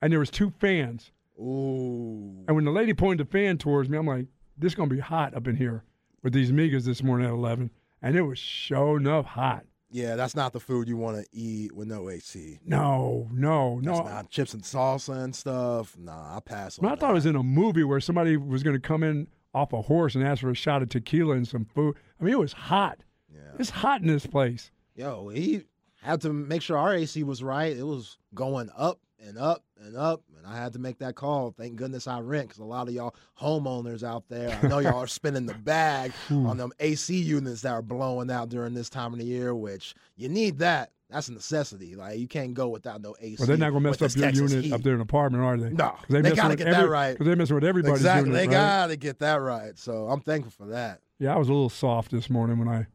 [0.00, 1.10] and there was two fans.
[1.38, 2.44] Ooh!
[2.46, 4.26] And when the lady pointed the fan towards me, I'm like,
[4.56, 5.84] this is gonna be hot up in here
[6.22, 9.64] with these migas this morning at 11, and it was sure enough hot.
[9.94, 12.58] Yeah, that's not the food you want to eat with no AC.
[12.66, 13.94] No, no, no.
[13.98, 15.96] That's not chips and salsa and stuff.
[15.96, 16.86] Nah, I pass on.
[16.86, 19.72] I thought it was in a movie where somebody was going to come in off
[19.72, 21.94] a horse and ask for a shot of tequila and some food.
[22.20, 23.04] I mean, it was hot.
[23.32, 24.72] Yeah, it's hot in this place.
[24.96, 25.62] Yo, he
[26.02, 27.76] had to make sure our AC was right.
[27.76, 31.54] It was going up and up and up, and I had to make that call.
[31.56, 34.98] Thank goodness I rent because a lot of y'all homeowners out there, I know y'all
[34.98, 39.12] are spending the bag on them AC units that are blowing out during this time
[39.12, 40.90] of the year, which you need that.
[41.10, 41.94] That's a necessity.
[41.94, 43.36] Like you can't go without no AC.
[43.38, 44.72] Well, they're not gonna mess up your Texas unit heat.
[44.72, 45.70] up there in the apartment, are they?
[45.70, 47.12] No, they, they gotta get every, that right.
[47.12, 48.30] Because they're messing with everybody's exactly.
[48.30, 48.50] unit.
[48.50, 48.62] They right?
[48.62, 49.78] gotta get that right.
[49.78, 51.00] So I'm thankful for that.
[51.18, 52.86] Yeah, I was a little soft this morning when I.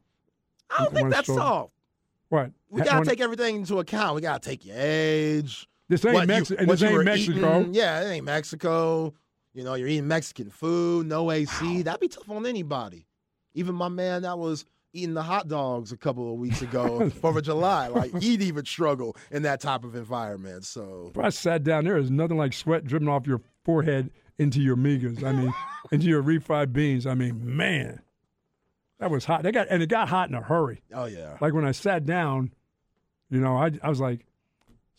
[0.71, 1.71] I don't think that's soft.
[2.29, 2.51] What?
[2.69, 4.15] We gotta take everything into account.
[4.15, 7.59] We gotta take your age this ain't, Mex- you, this ain't Mexico.
[7.61, 7.73] Eating.
[7.73, 9.13] Yeah, it ain't Mexico.
[9.53, 11.77] You know, you're eating Mexican food, no AC.
[11.77, 11.83] Wow.
[11.83, 13.07] That'd be tough on anybody.
[13.55, 17.37] Even my man that was eating the hot dogs a couple of weeks ago, Fourth
[17.37, 20.65] of July, like he'd even struggle in that type of environment.
[20.65, 21.85] So I sat down.
[21.85, 25.23] There's nothing like sweat dripping off your forehead into your migas.
[25.23, 25.53] I mean,
[25.91, 27.05] into your refried beans.
[27.05, 28.01] I mean, man,
[28.99, 29.43] that was hot.
[29.43, 30.81] They got and it got hot in a hurry.
[30.93, 31.37] Oh yeah.
[31.41, 32.51] Like when I sat down,
[33.29, 34.25] you know, I I was like,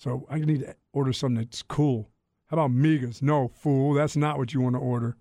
[0.01, 2.09] so I need to order something that's cool.
[2.47, 3.21] How about migas?
[3.21, 5.19] No, fool, that's not what you want to order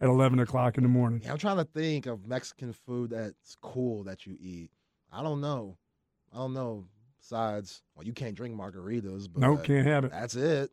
[0.00, 1.20] at 11 o'clock in the morning.
[1.22, 4.70] Yeah, I'm trying to think of Mexican food that's cool that you eat.
[5.12, 5.76] I don't know.
[6.32, 6.86] I don't know.
[7.20, 9.28] Besides, well, you can't drink margaritas.
[9.30, 10.12] But nope, can't have it.
[10.12, 10.70] That's it.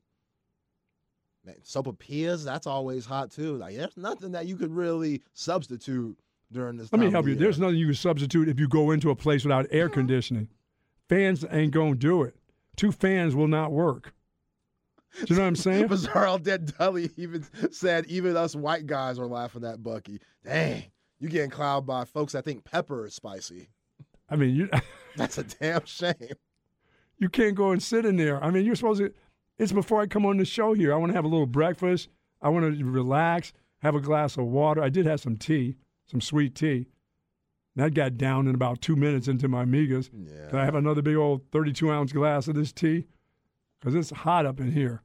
[1.46, 3.58] Man, sopapillas, that's always hot too.
[3.58, 6.18] Like, there's nothing that you could really substitute
[6.50, 6.94] during this.
[6.94, 7.36] Let me help you.
[7.36, 10.48] There's nothing you can substitute if you go into a place without air conditioning.
[11.10, 12.38] Fans ain't gonna do it.
[12.76, 14.14] Two fans will not work.
[15.16, 15.88] Do you know what I'm saying?
[15.90, 20.20] Bizarre all Dead Dully even said even us white guys are laughing at Bucky.
[20.44, 20.86] Dang,
[21.20, 23.70] you getting clouded by folks that think pepper is spicy.
[24.30, 24.70] I mean, you,
[25.16, 26.16] that's a damn shame.
[27.20, 28.44] You can't go and sit in there.
[28.44, 29.14] I mean, you're supposed to.
[29.60, 30.94] It's before I come on the show here.
[30.94, 32.10] I want to have a little breakfast.
[32.42, 34.82] I want to relax, have a glass of water.
[34.82, 35.76] I did have some tea,
[36.08, 36.88] some sweet tea.
[37.76, 40.10] That got down in about two minutes into my migas.
[40.14, 40.50] Yeah.
[40.50, 43.08] Can I have another big old 32 ounce glass of this tea?
[43.80, 45.02] Because it's hot up in here.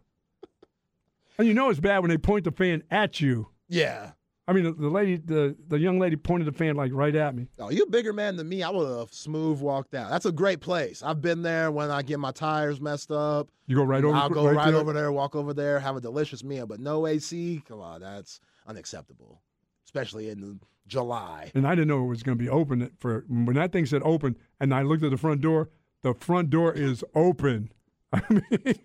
[1.38, 3.48] and you know it's bad when they point the fan at you.
[3.68, 4.12] Yeah.
[4.46, 7.34] I mean, the, the lady, the the young lady pointed the fan like right at
[7.34, 7.48] me.
[7.58, 8.62] Oh, you a bigger man than me.
[8.62, 10.08] I would have smooth walked out.
[10.08, 11.02] That's a great place.
[11.02, 13.48] I've been there when I get my tires messed up.
[13.66, 14.16] You go right over.
[14.16, 14.80] I'll go right, right, there?
[14.80, 17.62] over there, walk over there, have a delicious meal, but no AC.
[17.68, 19.42] Come on, that's unacceptable,
[19.88, 21.50] especially in July.
[21.54, 24.02] And I didn't know it was going to be open for when that thing said
[24.04, 25.70] open, and I looked at the front door.
[26.02, 27.70] The front door is open.
[28.12, 28.78] I mean, it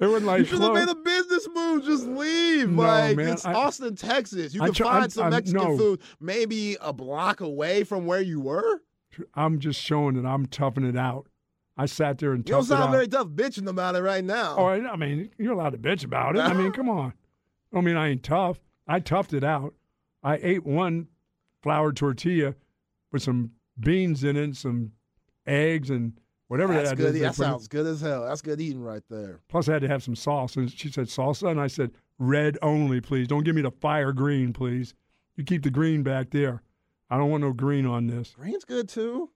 [0.00, 1.84] wasn't like You should have made a business move.
[1.84, 2.68] Just leave.
[2.70, 4.54] No, like man, it's I- Austin, Texas.
[4.54, 5.76] You I can try- find I'm- some Mexican no.
[5.78, 8.82] food maybe a block away from where you were.
[9.34, 11.26] I'm just showing that I'm toughing it out.
[11.76, 14.54] I sat there and You don't sound very tough bitching about it right now.
[14.58, 16.40] Oh, I I mean, you're allowed to bitch about it.
[16.40, 17.14] I mean, come on.
[17.74, 18.60] I mean, I ain't tough.
[18.86, 19.74] I toughed it out.
[20.24, 21.06] I ate one
[21.62, 22.54] flour tortilla
[23.12, 24.92] with some beans in it, some
[25.46, 27.06] eggs, and whatever That's that good.
[27.06, 27.12] is.
[27.14, 28.24] That they put in- sounds good as hell.
[28.26, 29.40] That's good eating right there.
[29.48, 30.56] Plus, I had to have some sauce.
[30.56, 31.50] And she said, salsa?
[31.50, 33.28] And I said, red only, please.
[33.28, 34.94] Don't give me the fire green, please.
[35.36, 36.62] You keep the green back there.
[37.10, 38.34] I don't want no green on this.
[38.38, 39.30] Green's good too.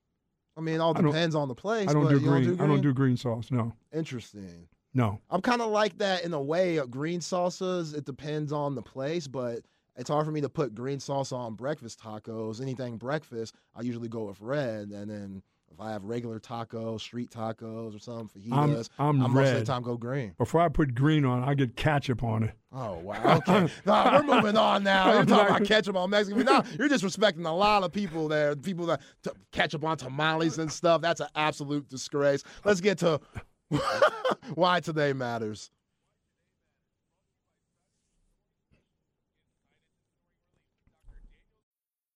[0.57, 1.87] I mean, it all depends on the place.
[1.87, 2.55] I don't do green.
[2.57, 3.49] Do I don't do green sauce.
[3.51, 4.67] No, Interesting.
[4.93, 5.19] no.
[5.29, 6.79] I'm kind of like that in a way.
[6.79, 9.59] Uh, green salsas, it depends on the place, but
[9.99, 12.61] it's hard for me to put green salsa on breakfast tacos.
[12.61, 17.29] Anything breakfast, I usually go with red, and then if I have regular tacos, street
[17.29, 20.33] tacos, or something I'm- fajitas, I'm I most of the time go green.
[20.37, 22.55] Before I put green on, I get ketchup on it.
[22.71, 23.37] Oh wow!
[23.47, 25.13] Okay, nah, we're moving on now.
[25.13, 26.43] You're talking about ketchup on Mexican.
[26.43, 28.55] Now you're disrespecting a lot of people there.
[28.55, 31.01] People that t- ketchup on tamales and stuff.
[31.01, 32.43] That's an absolute disgrace.
[32.65, 33.19] Let's get to
[34.55, 35.71] why today matters.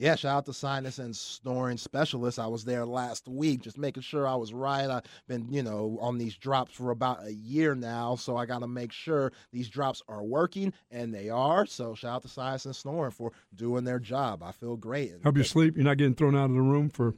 [0.00, 2.38] Yeah, shout out to sinus and snoring specialist.
[2.38, 4.88] I was there last week, just making sure I was right.
[4.88, 8.60] I've been, you know, on these drops for about a year now, so I got
[8.60, 11.66] to make sure these drops are working, and they are.
[11.66, 14.42] So shout out to sinus and snoring for doing their job.
[14.42, 15.12] I feel great.
[15.22, 15.76] Help you sleep.
[15.76, 17.14] You're not getting thrown out of the room for.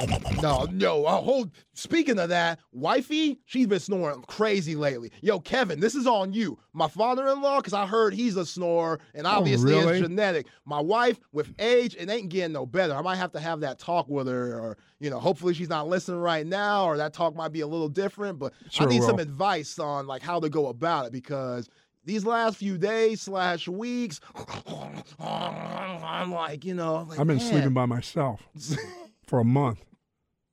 [0.42, 1.04] No, no.
[1.04, 1.50] Uh, hold.
[1.74, 5.10] Speaking of that, wifey, she's been snoring crazy lately.
[5.20, 6.58] Yo, Kevin, this is on you.
[6.72, 9.98] My father-in-law, because I heard he's a snorer, and obviously really?
[9.98, 10.46] it's genetic.
[10.64, 12.94] My wife, with age, it ain't getting no better.
[12.94, 15.88] I might have to have that talk with her, or you know, hopefully she's not
[15.88, 18.38] listening right now, or that talk might be a little different.
[18.38, 21.68] But Sure I need some advice on like how to go about it because.
[22.02, 24.20] These last few days slash weeks,
[25.20, 27.50] I'm like, you know, like, I've been man.
[27.50, 28.40] sleeping by myself
[29.26, 29.80] for a month.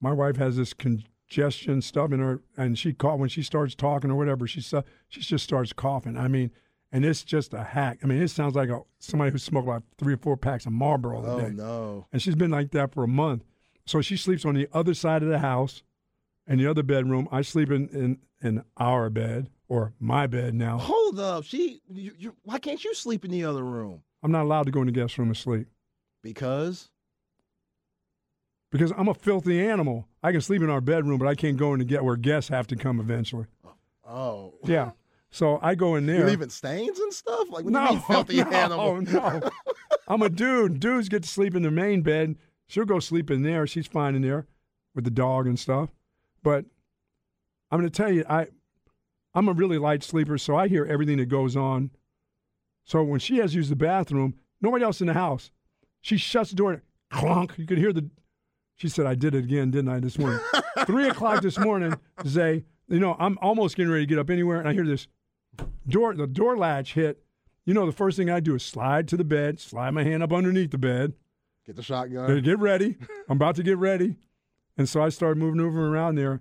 [0.01, 4.11] My wife has this congestion stuff in her, and she cough when she starts talking
[4.11, 4.47] or whatever.
[4.47, 6.17] She su- she just starts coughing.
[6.17, 6.51] I mean,
[6.91, 7.99] and it's just a hack.
[8.03, 10.71] I mean, it sounds like a somebody who smoked like three or four packs of
[10.71, 11.49] Marlboro a Oh day.
[11.49, 12.05] no.
[12.13, 13.43] And she's been like that for a month.
[13.85, 15.81] So she sleeps on the other side of the house,
[16.45, 17.27] in the other bedroom.
[17.31, 20.77] I sleep in in, in our bed or my bed now.
[20.77, 21.81] Hold up, she.
[21.89, 24.03] You, you, why can't you sleep in the other room?
[24.23, 25.67] I'm not allowed to go in the guest room and sleep
[26.23, 26.89] Because
[28.71, 30.07] because I'm a filthy animal.
[30.23, 32.49] I can sleep in our bedroom, but I can't go in to get where guests
[32.49, 33.45] have to come eventually.
[34.07, 34.91] oh, Yeah.
[35.29, 36.19] So I go in there.
[36.19, 37.49] you leaving stains and stuff.
[37.49, 39.01] Like what do no, you mean filthy no, animal?
[39.01, 39.41] no.
[40.07, 40.79] I'm a dude.
[40.79, 42.37] Dudes get to sleep in the main bed.
[42.67, 43.67] She'll go sleep in there.
[43.67, 44.47] She's fine in there
[44.95, 45.89] with the dog and stuff.
[46.43, 46.65] But
[47.69, 48.47] I'm going to tell you, I,
[49.33, 51.91] I'm a really light sleeper, so I hear everything that goes on.
[52.85, 55.51] So when she has used the bathroom, nobody else in the house.
[55.99, 56.81] She shuts the door.
[57.11, 57.57] Clunk.
[57.57, 58.09] You could hear the.
[58.77, 60.39] She said, "I did it again, didn't I?" This morning,
[60.85, 61.95] three o'clock this morning.
[62.25, 65.07] Zay, you know, I'm almost getting ready to get up anywhere, and I hear this
[65.87, 66.13] door.
[66.15, 67.23] The door latch hit.
[67.65, 70.23] You know, the first thing I do is slide to the bed, slide my hand
[70.23, 71.13] up underneath the bed,
[71.65, 72.41] Get the shotgun.
[72.41, 72.95] get ready.
[73.27, 74.15] I'm about to get ready,
[74.77, 76.39] and so I started moving over around there,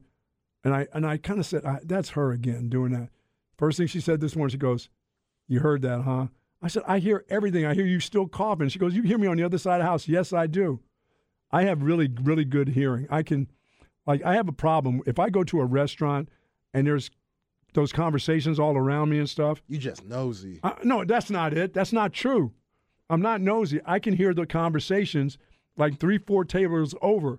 [0.63, 3.09] and I and I kind of said, I, "That's her again doing that."
[3.57, 4.89] First thing she said this morning, she goes,
[5.49, 6.27] "You heard that, huh?"
[6.63, 7.65] I said, "I hear everything.
[7.65, 9.85] I hear you still coughing." She goes, "You hear me on the other side of
[9.85, 10.81] the house?" Yes, I do.
[11.51, 13.07] I have really, really good hearing.
[13.11, 13.49] I can,
[14.07, 16.29] like, I have a problem if I go to a restaurant
[16.75, 17.11] and there's
[17.75, 19.63] those conversations all around me and stuff.
[19.69, 20.61] You just nosy.
[20.63, 21.75] Uh, no, that's not it.
[21.75, 22.53] That's not true.
[23.09, 23.81] I'm not nosy.
[23.85, 25.39] I can hear the conversations
[25.77, 27.39] like three, four tables over.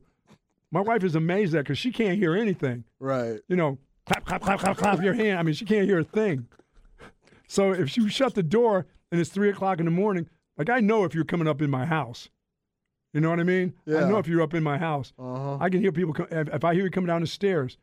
[0.72, 2.84] My wife is amazed at because she can't hear anything.
[3.00, 3.40] Right.
[3.48, 5.40] You know, clap, clap, clap, clap, clap your hand.
[5.40, 6.48] I mean, she can't hear a thing.
[7.48, 10.80] So if she shut the door and it's three o'clock in the morning, like I
[10.80, 12.30] know if you're coming up in my house.
[13.14, 13.74] You know what I mean?
[13.86, 14.06] Yeah.
[14.06, 15.14] I know if you're up in my house.
[15.18, 15.58] Uh-huh.
[15.60, 16.14] I can hear people.
[16.14, 17.78] Come, if, if I hear you coming down the stairs,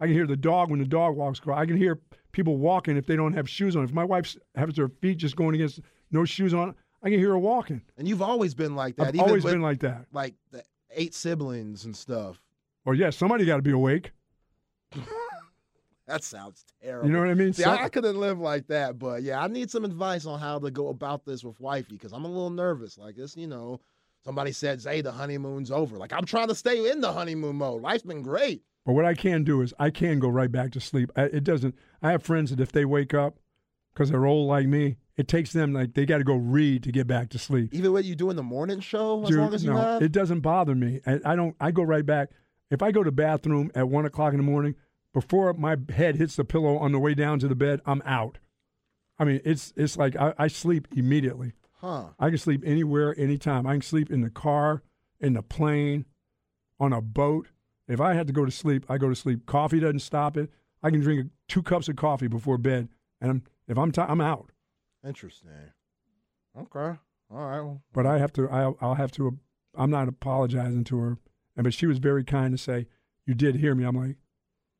[0.00, 1.58] I can hear the dog when the dog walks across.
[1.58, 2.00] I can hear
[2.32, 3.84] people walking if they don't have shoes on.
[3.84, 7.30] If my wife has her feet just going against no shoes on, I can hear
[7.30, 7.82] her walking.
[7.98, 9.08] And you've always been like that.
[9.08, 10.06] I've even always with, been like that.
[10.12, 12.40] like the eight siblings and stuff.
[12.84, 14.12] Or yeah, somebody got to be awake.
[16.06, 17.06] That sounds terrible.
[17.06, 17.52] You know what I mean?
[17.52, 20.40] See, So- I, I couldn't live like that, but yeah, I need some advice on
[20.40, 22.98] how to go about this with wifey because I'm a little nervous.
[22.98, 23.80] Like this, you know,
[24.24, 27.82] somebody said, hey, the honeymoon's over." Like I'm trying to stay in the honeymoon mode.
[27.82, 28.62] Life's been great.
[28.86, 31.10] But what I can do is I can go right back to sleep.
[31.14, 31.74] I, it doesn't.
[32.02, 33.38] I have friends that if they wake up
[33.92, 36.92] because they're old like me, it takes them like they got to go read to
[36.92, 37.74] get back to sleep.
[37.74, 40.02] Even when you do in the morning show, as Dude, long as you no, have.
[40.02, 41.00] it doesn't bother me.
[41.06, 41.54] I, I don't.
[41.60, 42.30] I go right back.
[42.70, 44.76] If I go to bathroom at one o'clock in the morning,
[45.12, 48.38] before my head hits the pillow on the way down to the bed, I'm out.
[49.18, 51.52] I mean, it's it's like I, I sleep immediately.
[51.80, 52.08] Huh?
[52.18, 53.66] I can sleep anywhere, anytime.
[53.66, 54.82] I can sleep in the car,
[55.20, 56.04] in the plane,
[56.78, 57.48] on a boat.
[57.88, 59.46] If I had to go to sleep, I go to sleep.
[59.46, 60.50] Coffee doesn't stop it.
[60.82, 62.88] I can drink two cups of coffee before bed,
[63.20, 64.52] and I'm, if I'm ti I'm out.
[65.06, 65.50] Interesting.
[66.58, 66.98] Okay.
[67.32, 67.60] All right.
[67.60, 68.48] Well, But I have to.
[68.48, 69.38] I'll, I'll have to.
[69.74, 71.18] I'm not apologizing to her,
[71.56, 72.86] and but she was very kind to say,
[73.26, 74.16] "You did hear me." I'm like,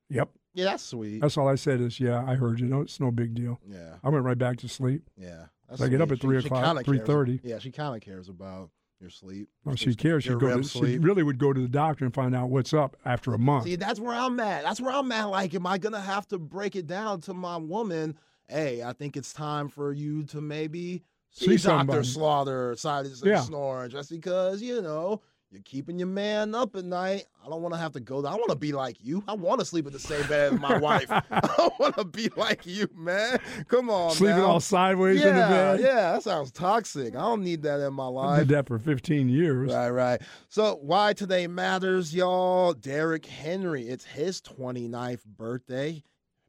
[0.09, 1.21] "Yep." Yeah, that's sweet.
[1.21, 3.59] That's all I said is, "Yeah, I heard you." No, it's no big deal.
[3.67, 3.97] yeah.
[4.05, 5.03] I went right back to sleep.
[5.17, 5.47] Yeah.
[5.75, 7.41] So I get up at 3 She- she o'clock, kinda 3:30.
[7.45, 8.71] Yeah, she kind of cares about
[9.01, 9.49] your sleep.
[9.65, 10.25] Oh, she cares.
[10.25, 10.61] She go.
[10.61, 13.39] To, she really would go to the doctor and find out what's up after a
[13.39, 13.65] month.
[13.65, 14.63] See, that's where I'm at.
[14.65, 15.25] That's where I'm at.
[15.31, 18.17] Like, am I gonna have to break it down to my woman?
[18.49, 22.03] Hey, I think it's time for you to maybe see, See Doctor.
[22.03, 23.41] Slaughter side of Yeah.
[23.41, 27.25] snoring, just because you know you're keeping your man up at night.
[27.45, 28.19] I don't want to have to go.
[28.25, 29.25] I want to be like you.
[29.27, 31.11] I want to sleep in the same bed as my wife.
[31.31, 33.41] I want to be like you, man.
[33.67, 34.47] Come on, Sleeping now.
[34.47, 35.81] all sideways yeah, in the bed.
[35.81, 37.17] yeah, that sounds toxic.
[37.17, 38.37] I don't need that in my life.
[38.37, 39.73] I did that for 15 years.
[39.73, 40.23] Right, right.
[40.49, 42.73] So, why today matters, y'all?
[42.73, 43.89] Derrick Henry.
[43.89, 46.05] It's his 29th birthday.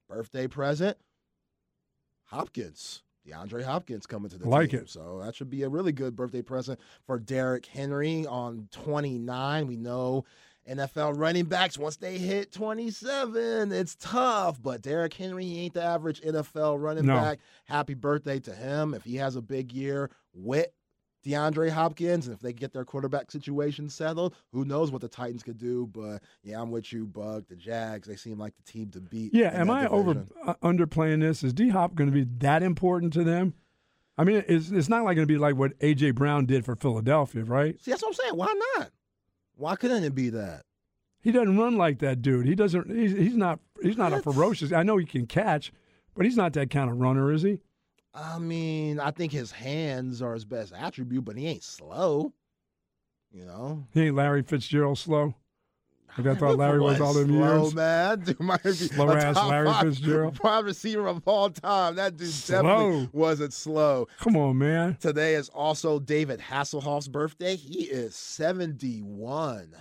[0.07, 0.97] Birthday present.
[2.25, 3.01] Hopkins.
[3.27, 4.81] DeAndre Hopkins coming to the Like team.
[4.81, 4.89] it.
[4.89, 9.67] So that should be a really good birthday present for Derrick Henry on 29.
[9.67, 10.25] We know
[10.69, 14.61] NFL running backs, once they hit 27, it's tough.
[14.61, 17.15] But Derrick Henry he ain't the average NFL running No.
[17.15, 17.39] back.
[17.65, 18.93] Happy birthday to him.
[18.93, 20.67] If he has a big year with
[21.25, 25.43] DeAndre Hopkins, and if they get their quarterback situation settled, who knows what the Titans
[25.43, 25.87] could do?
[25.91, 27.45] But yeah, I'm with you, Bug.
[27.47, 29.33] The Jags, they seem like the team to beat.
[29.33, 30.33] Yeah, am I over division.
[30.45, 31.43] uh, underplaying this?
[31.43, 33.53] Is D Hop going to be that important to them?
[34.17, 36.75] I mean, it's, it's not like going to be like what AJ Brown did for
[36.75, 37.81] Philadelphia, right?
[37.81, 38.35] See, that's what I'm saying.
[38.35, 38.91] Why not?
[39.55, 40.63] Why couldn't it be that?
[41.21, 42.47] He doesn't run like that dude.
[42.47, 42.89] He doesn't.
[42.89, 43.59] He's, he's not.
[43.81, 44.71] He's not a ferocious.
[44.71, 45.71] I know he can catch,
[46.15, 47.59] but he's not that kind of runner, is he?
[48.13, 52.33] I mean, I think his hands are his best attribute, but he ain't slow.
[53.31, 55.35] You know, He ain't Larry Fitzgerald slow.
[56.17, 57.73] Like I thought Larry was all them slow, years.
[57.73, 58.19] man.
[58.25, 60.39] Dude might be Slow ass Larry five Fitzgerald.
[60.43, 61.95] wide receiver of all time.
[61.95, 62.61] That dude Slow.
[62.63, 64.09] definitely wasn't slow.
[64.19, 64.97] Come on, man.
[64.99, 67.55] Today is also David Hasselhoff's birthday.
[67.55, 69.73] He is 71.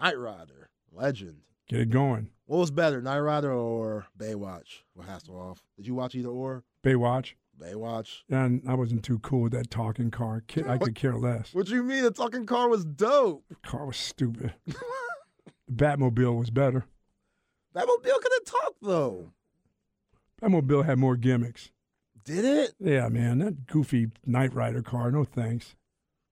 [0.00, 1.36] Knight Rider, legend.
[1.68, 2.28] Get it going.
[2.46, 5.58] What was better, Knight Rider or Baywatch with Hasselhoff?
[5.76, 6.64] Did you watch either or?
[6.82, 7.32] Baywatch.
[7.60, 8.22] Baywatch.
[8.30, 10.42] And I wasn't too cool with that talking car.
[10.46, 11.54] Ki- I could care less.
[11.54, 12.02] What do you mean?
[12.02, 13.44] The talking car was dope.
[13.48, 14.54] The car was stupid.
[14.66, 14.74] the
[15.72, 16.84] Batmobile was better.
[17.74, 19.30] Batmobile couldn't talk though.
[20.42, 21.70] Batmobile had more gimmicks.
[22.24, 22.74] Did it?
[22.80, 25.10] Yeah, man, that goofy Knight Rider car.
[25.10, 25.74] No thanks.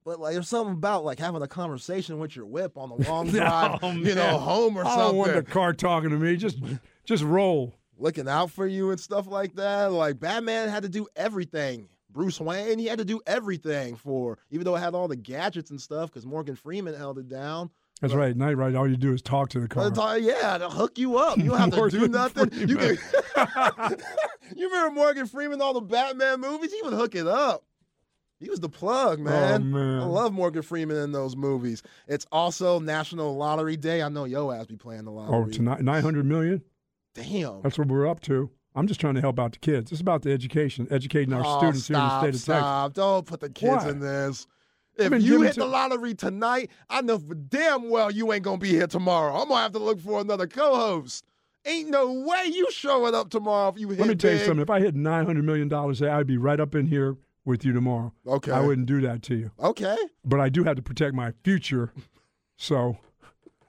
[0.04, 3.28] But like, there's something about like having a conversation with your whip on the long
[3.28, 6.36] Oh, drive, you know, home or I don't want the something, car talking to me.
[6.36, 6.58] Just,
[7.04, 7.74] just roll.
[7.98, 9.92] Looking out for you and stuff like that.
[9.92, 11.88] Like Batman had to do everything.
[12.10, 15.70] Bruce Wayne, he had to do everything for, even though it had all the gadgets
[15.70, 17.70] and stuff, because Morgan Freeman held it down.
[18.02, 18.36] That's right.
[18.36, 18.76] Knight Rider.
[18.76, 19.88] All you do is talk to the car.
[19.88, 21.38] But all- yeah, to hook you up.
[21.38, 22.50] You don't have to do nothing.
[22.68, 22.98] You, can,
[24.56, 26.72] you remember Morgan Freeman, all the Batman movies?
[26.72, 27.64] He would hook it up.
[28.40, 29.62] He was the plug, man.
[29.62, 30.00] Oh, man.
[30.00, 31.84] I love Morgan Freeman in those movies.
[32.08, 34.02] It's also National Lottery Day.
[34.02, 35.36] I know yo ass be playing the oh, lottery.
[35.36, 36.60] Oh, tonight, nine hundred million.
[37.14, 37.62] Damn.
[37.62, 38.50] That's what we're up to.
[38.74, 39.92] I'm just trying to help out the kids.
[39.92, 42.62] It's about the education, educating our Oh, students stop, here in the state of Texas.
[42.64, 42.92] stop.
[42.94, 44.46] Don't put the kids in this.
[44.96, 48.58] If you hit to- the lottery tonight, I know for damn well you ain't gonna
[48.58, 49.34] be here tomorrow.
[49.34, 51.24] I'm gonna have to look for another co-host.
[51.64, 54.46] Ain't no way you showing up tomorrow if you hit Let me tell you big.
[54.46, 54.62] something.
[54.62, 57.64] If I hit nine hundred million dollars, today, I'd be right up in here with
[57.64, 58.12] you tomorrow.
[58.26, 58.52] Okay.
[58.52, 59.96] I wouldn't do that to you, Okay.
[60.24, 61.92] but I do have to protect my future.
[62.56, 62.96] So,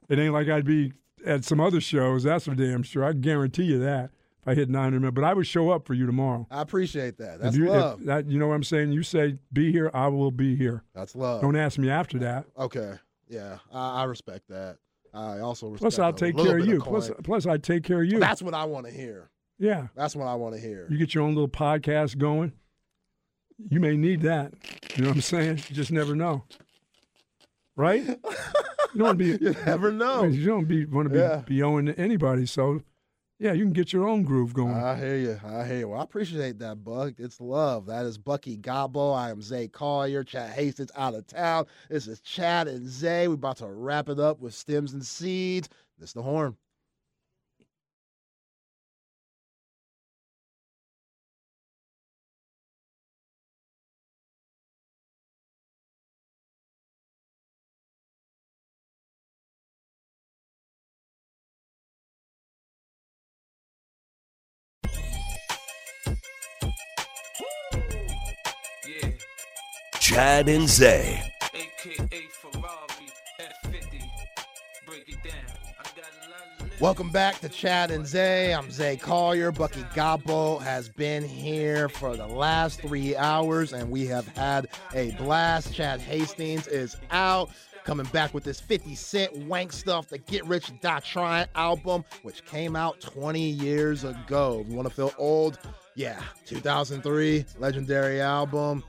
[0.09, 0.91] It ain't like I'd be
[1.26, 2.24] at some other shows.
[2.24, 3.03] That's for damn sure.
[3.03, 4.11] I guarantee you that
[4.41, 5.13] if I hit 900 million.
[5.13, 6.47] But I would show up for you tomorrow.
[6.51, 7.39] I appreciate that.
[7.39, 8.03] That's you, love.
[8.05, 8.91] that, you know what I'm saying?
[8.91, 10.84] You say be here, I will be here.
[10.93, 11.41] That's love.
[11.41, 12.45] Don't ask me after that.
[12.57, 12.93] Okay.
[13.30, 14.78] Yeah, I, I respect that.
[15.13, 15.82] I also respect.
[15.82, 16.80] Plus, I'll take care of you.
[16.80, 16.89] coin.
[16.89, 18.19] Plus, plus, I take care of you.
[18.19, 19.30] that's what I want to hear.
[19.59, 19.88] yeah.
[19.95, 20.88] That's what I want to hear.
[20.89, 22.53] You get your own little podcast going.
[23.69, 24.53] You may need that.
[24.95, 25.57] You know what I'm saying?
[25.69, 26.43] You just never know.
[27.76, 28.03] Right?
[28.93, 29.45] You don't want to be.
[29.45, 30.23] You never know.
[30.23, 31.41] You don't be want to be, Yeah.
[31.45, 32.45] be owing to anybody.
[32.45, 32.81] So,
[33.39, 34.73] yeah, you can get your own groove going.
[34.73, 35.39] I hear you.
[35.45, 35.87] I hear you.
[35.89, 37.15] Well, I appreciate that, Buck.
[37.17, 37.87] It's love.
[37.87, 39.17] That is Bucky Godbolt.
[39.17, 40.23] I am Zay Collier.
[40.23, 41.65] Chad Hastings out of town.
[41.89, 43.27] This is Chad and Zay.
[43.27, 45.67] We're about to wrap it up with stems and seeds.
[45.99, 46.55] This is the horn.
[70.14, 71.24] Chad and Zay.
[71.55, 72.68] AKA Ferrari
[73.39, 74.03] F50.
[74.86, 75.34] Break it down.
[75.80, 78.53] I got a lot Welcome back to Chad and Zay.
[78.53, 79.51] I'm Zay Collier.
[79.51, 85.14] Bucky Godbolt has been here for the last three hours, and we have had a
[85.14, 85.74] blast.
[85.74, 87.49] Chad Hastings is out.
[87.84, 92.45] Coming back with this 50 Cent wank stuff, the Get Rich Die Trying album, which
[92.45, 94.59] came out 20 years ago.
[94.64, 95.57] If you want to feel old,
[95.95, 98.84] yeah, 2003, legendary album.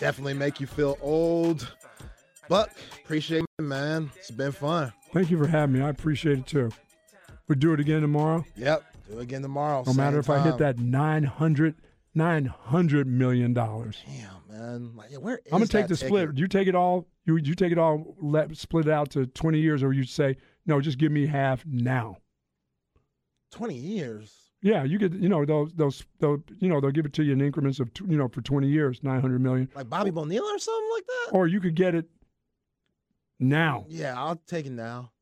[0.00, 1.74] Definitely make you feel old.
[2.48, 2.70] Buck,
[3.04, 4.10] appreciate it, man.
[4.16, 4.92] It's been fun.
[5.12, 5.82] Thank you for having me.
[5.82, 6.70] I appreciate it too.
[7.48, 8.44] We do it again tomorrow.
[8.56, 8.84] Yep.
[9.10, 9.82] Do it again tomorrow.
[9.86, 11.74] No matter if I hit that 900,
[12.14, 14.02] 900 million dollars.
[14.06, 14.96] Damn, man.
[14.96, 16.26] Like, where is I'm gonna take the split.
[16.26, 16.38] ticket?
[16.38, 17.06] You take it all.
[17.24, 18.16] You you take it all.
[18.20, 20.36] Let split it out to 20 years, or you say
[20.66, 22.18] no, just give me half now.
[23.52, 24.47] 20 years.
[24.60, 27.32] Yeah, you get you know those those they'll you know they'll give it to you
[27.32, 30.90] in increments of you know for 20 years, 900 million, Like Bobby Bonilla or something
[30.94, 31.36] like that?
[31.36, 32.06] or you could get it
[33.38, 33.86] now.
[33.88, 35.12] Yeah, I'll take it now.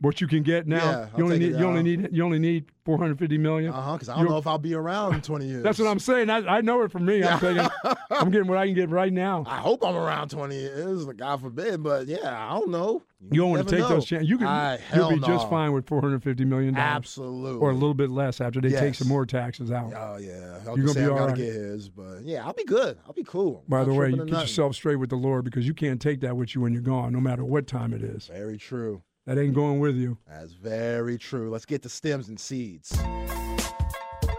[0.00, 2.66] What you can get now, Yeah, you only need you only need you only need
[2.84, 3.72] 450 million.
[3.72, 3.92] Uh huh.
[3.94, 5.62] Because I don't You're- know if I'll be around in 20 years.
[5.62, 6.28] That's what I'm saying.
[6.28, 7.24] I, I know it from me.
[7.24, 7.66] I'm thinking
[8.10, 9.44] I'm getting what I can get right now.
[9.46, 11.06] I hope I'm around 20 years.
[11.06, 11.82] God forbid.
[11.82, 13.02] But yeah, I don't know.
[13.30, 13.88] You don't want to take know.
[13.88, 14.28] those chances.
[14.28, 17.60] You I- can you'll be just fine with 450 million dollars, Absolutely.
[17.60, 19.94] or a little bit less after they take some more taxes out.
[19.96, 20.28] Oh, yeah.
[20.28, 21.88] You're I'll gonna say be all gotta get his.
[21.88, 22.98] But yeah, I'll be good.
[23.06, 23.64] I'll be cool.
[23.66, 24.40] By the way, you get nothing.
[24.42, 27.14] yourself straight with the Lord because you can't take that with you when you're gone,
[27.14, 28.26] no matter what time it is.
[28.26, 29.02] Very true.
[29.26, 30.18] That ain't going with you.
[30.28, 31.50] That's very true.
[31.50, 32.96] Let's get to stems and seeds.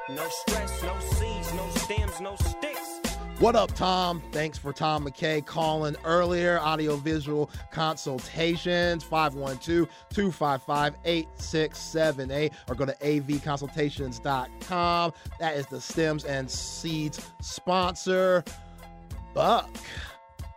[0.10, 3.02] No stress, no seeds, no stems, no sticks.
[3.40, 4.24] What up, Tom?
[4.32, 6.62] Thanks for Tom McKay calling earlier.
[6.62, 15.14] Audiovisual consultations, 512 255 8678, or go to avconsultations.com.
[15.42, 18.46] That is the Stems and Seeds sponsor.
[19.34, 19.70] Buck,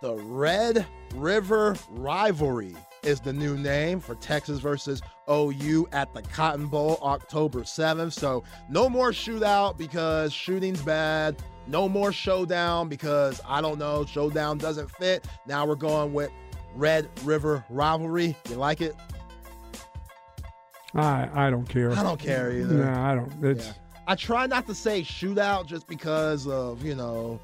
[0.00, 6.66] the Red River Rivalry is the new name for Texas versus OU at the Cotton
[6.66, 8.12] Bowl October 7th.
[8.12, 11.36] So no more shootout because shooting's bad.
[11.66, 15.24] No more showdown because I don't know, showdown doesn't fit.
[15.46, 16.30] Now we're going with
[16.74, 18.36] Red River Rivalry.
[18.48, 18.96] You like it?
[20.94, 21.92] I I don't care.
[21.92, 22.74] I don't care either.
[22.84, 23.44] Nah, I don't.
[23.44, 23.72] It's Yeah.
[24.08, 27.38] I try not to say shootout just because of, you know,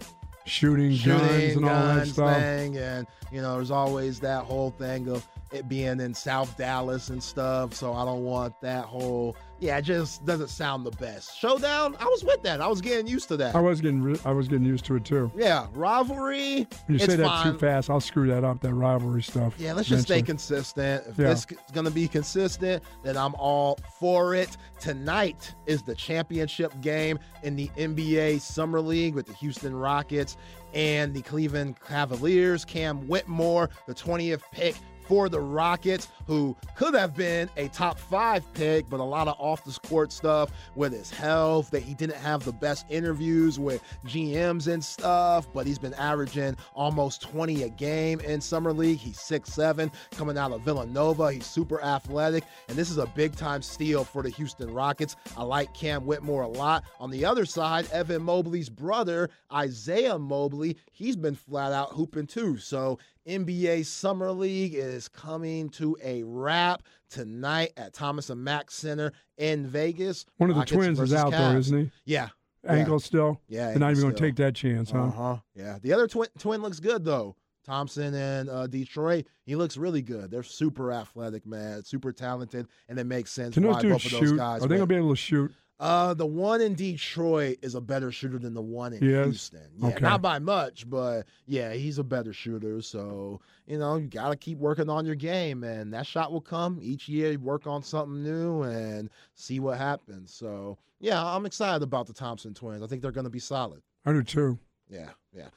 [0.47, 2.37] shooting, shooting guns and all that stuff.
[2.39, 7.09] thing, and you know, there's always that whole thing of it being in South Dallas
[7.11, 7.73] and stuff.
[7.75, 9.37] So I don't want that whole.
[9.59, 11.35] Yeah, it just doesn't sound the best.
[11.39, 12.61] Showdown, I was with that.
[12.61, 13.55] I was getting used to that.
[13.55, 15.31] I was getting re- I was getting used to it too.
[15.35, 16.67] yeah, rivalry.
[16.89, 17.53] You it's say that fine.
[17.53, 18.61] too fast, I'll screw that up.
[18.61, 19.55] That rivalry stuff.
[19.59, 21.05] Yeah, let's just stay consistent.
[21.09, 21.29] If Yeah.
[21.29, 24.57] this is going to be consistent, then I'm all for it.
[24.79, 30.37] Tonight is the championship game in the NBA Summer League with the Houston Rockets
[30.75, 32.65] and the Cleveland Cavaliers.
[32.67, 34.75] Cam Whitmore, the 20th pick
[35.07, 39.37] for the Rockets, who could have been a top five pick, but a lot of
[39.39, 43.83] off the court stuff with his health, that he didn't have the best interviews with
[44.07, 48.99] GMs and stuff, but he's been averaging almost 20 a game in Summer League.
[48.99, 51.33] He's 6'7, coming out of Villanova.
[51.33, 55.17] He's super athletic, and this is a big time steal for the Houston Rockets.
[55.37, 56.85] I like Cam Whitmore a lot.
[56.99, 62.59] On the other side, Evan Mobley's brother, Isaiah Mobley, he's been flat out hooping too.
[62.59, 69.13] So NBA Summer League is coming to a wrap tonight at Thomas and Mack Center
[69.39, 70.27] in Vegas.
[70.37, 71.59] One of the Rockets twins is out there, Cavs.
[71.59, 71.91] isn't he?
[72.05, 72.29] Yeah.
[72.67, 73.41] Ankle still.
[73.49, 75.05] Yeah, They're not even going to take that chance, huh?
[75.05, 75.37] Uh huh.
[75.55, 75.79] Yeah.
[75.81, 77.37] The other twin twin looks good though.
[77.65, 80.31] Thompson and uh, Detroit, he looks really good.
[80.31, 84.37] They're super athletic, man, super talented, and it makes sense Can those dudes shoot?
[84.37, 84.63] guys.
[84.65, 85.53] Are they gonna be able to shoot?
[85.79, 89.25] Uh, the one in Detroit is a better shooter than the one in He is?
[89.27, 89.69] Houston.
[89.79, 90.01] Yeah, Okay.
[90.01, 92.81] not by much, but yeah, he's a better shooter.
[92.81, 96.41] So you know, you got to keep working on your game, and that shot will
[96.41, 97.33] come each year.
[97.33, 100.33] You work on something new and see what happens.
[100.33, 102.83] So yeah, I'm excited about the Thompson twins.
[102.83, 103.83] I think they're going to be solid.
[104.07, 104.59] I do too.
[104.89, 105.49] Yeah, yeah.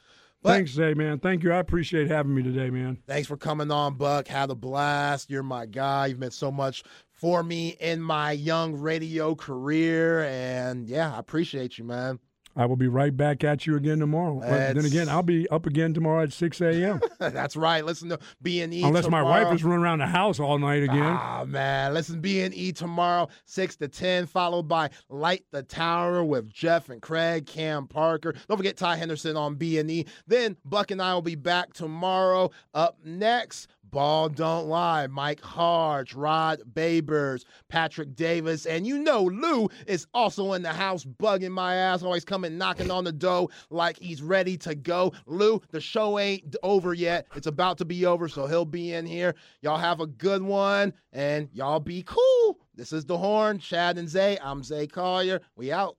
[0.42, 1.20] But Thanks, Zay, man.
[1.20, 1.52] Thank you.
[1.52, 2.98] I appreciate having me today, man.
[3.08, 4.28] Thanks for coming on, Buck.
[4.28, 5.30] Had a blast.
[5.30, 6.08] You're my guy.
[6.08, 6.84] You've meant so much
[7.20, 12.20] for me in my young radio career, and yeah, I appreciate you, man.
[12.56, 14.40] I will be right back at you again tomorrow.
[14.40, 17.00] But then again, I'll be up again tomorrow at 6 a.m.
[17.20, 17.86] That's right.
[17.86, 18.84] Listen to B and E.
[18.84, 20.98] Unless my wife is running around the house all night again.
[21.18, 26.24] Ah man, listen B and E tomorrow, six to ten, followed by Light the Tower
[26.24, 28.34] with Jeff and Craig, Cam Parker.
[28.48, 30.06] Don't forget Ty Henderson on B and E.
[30.28, 32.52] Then Buck and I will be back tomorrow.
[32.74, 33.68] Up next.
[33.92, 40.54] Ball Don't Lie, Mike Harge, Rod Babers, Patrick Davis, and you know Lou is also
[40.54, 44.58] in the house bugging my ass, always coming knocking on the door like he's ready
[44.58, 45.14] to go.
[45.26, 47.28] Lou, the show ain't over yet.
[47.36, 49.36] It's about to be over, so he'll be in here.
[49.62, 52.60] Y'all have a good one, and y'all be cool.
[52.76, 54.38] This is The Horn, Chad and Zay.
[54.42, 55.42] I'm Zay Collier.
[55.56, 55.98] We out.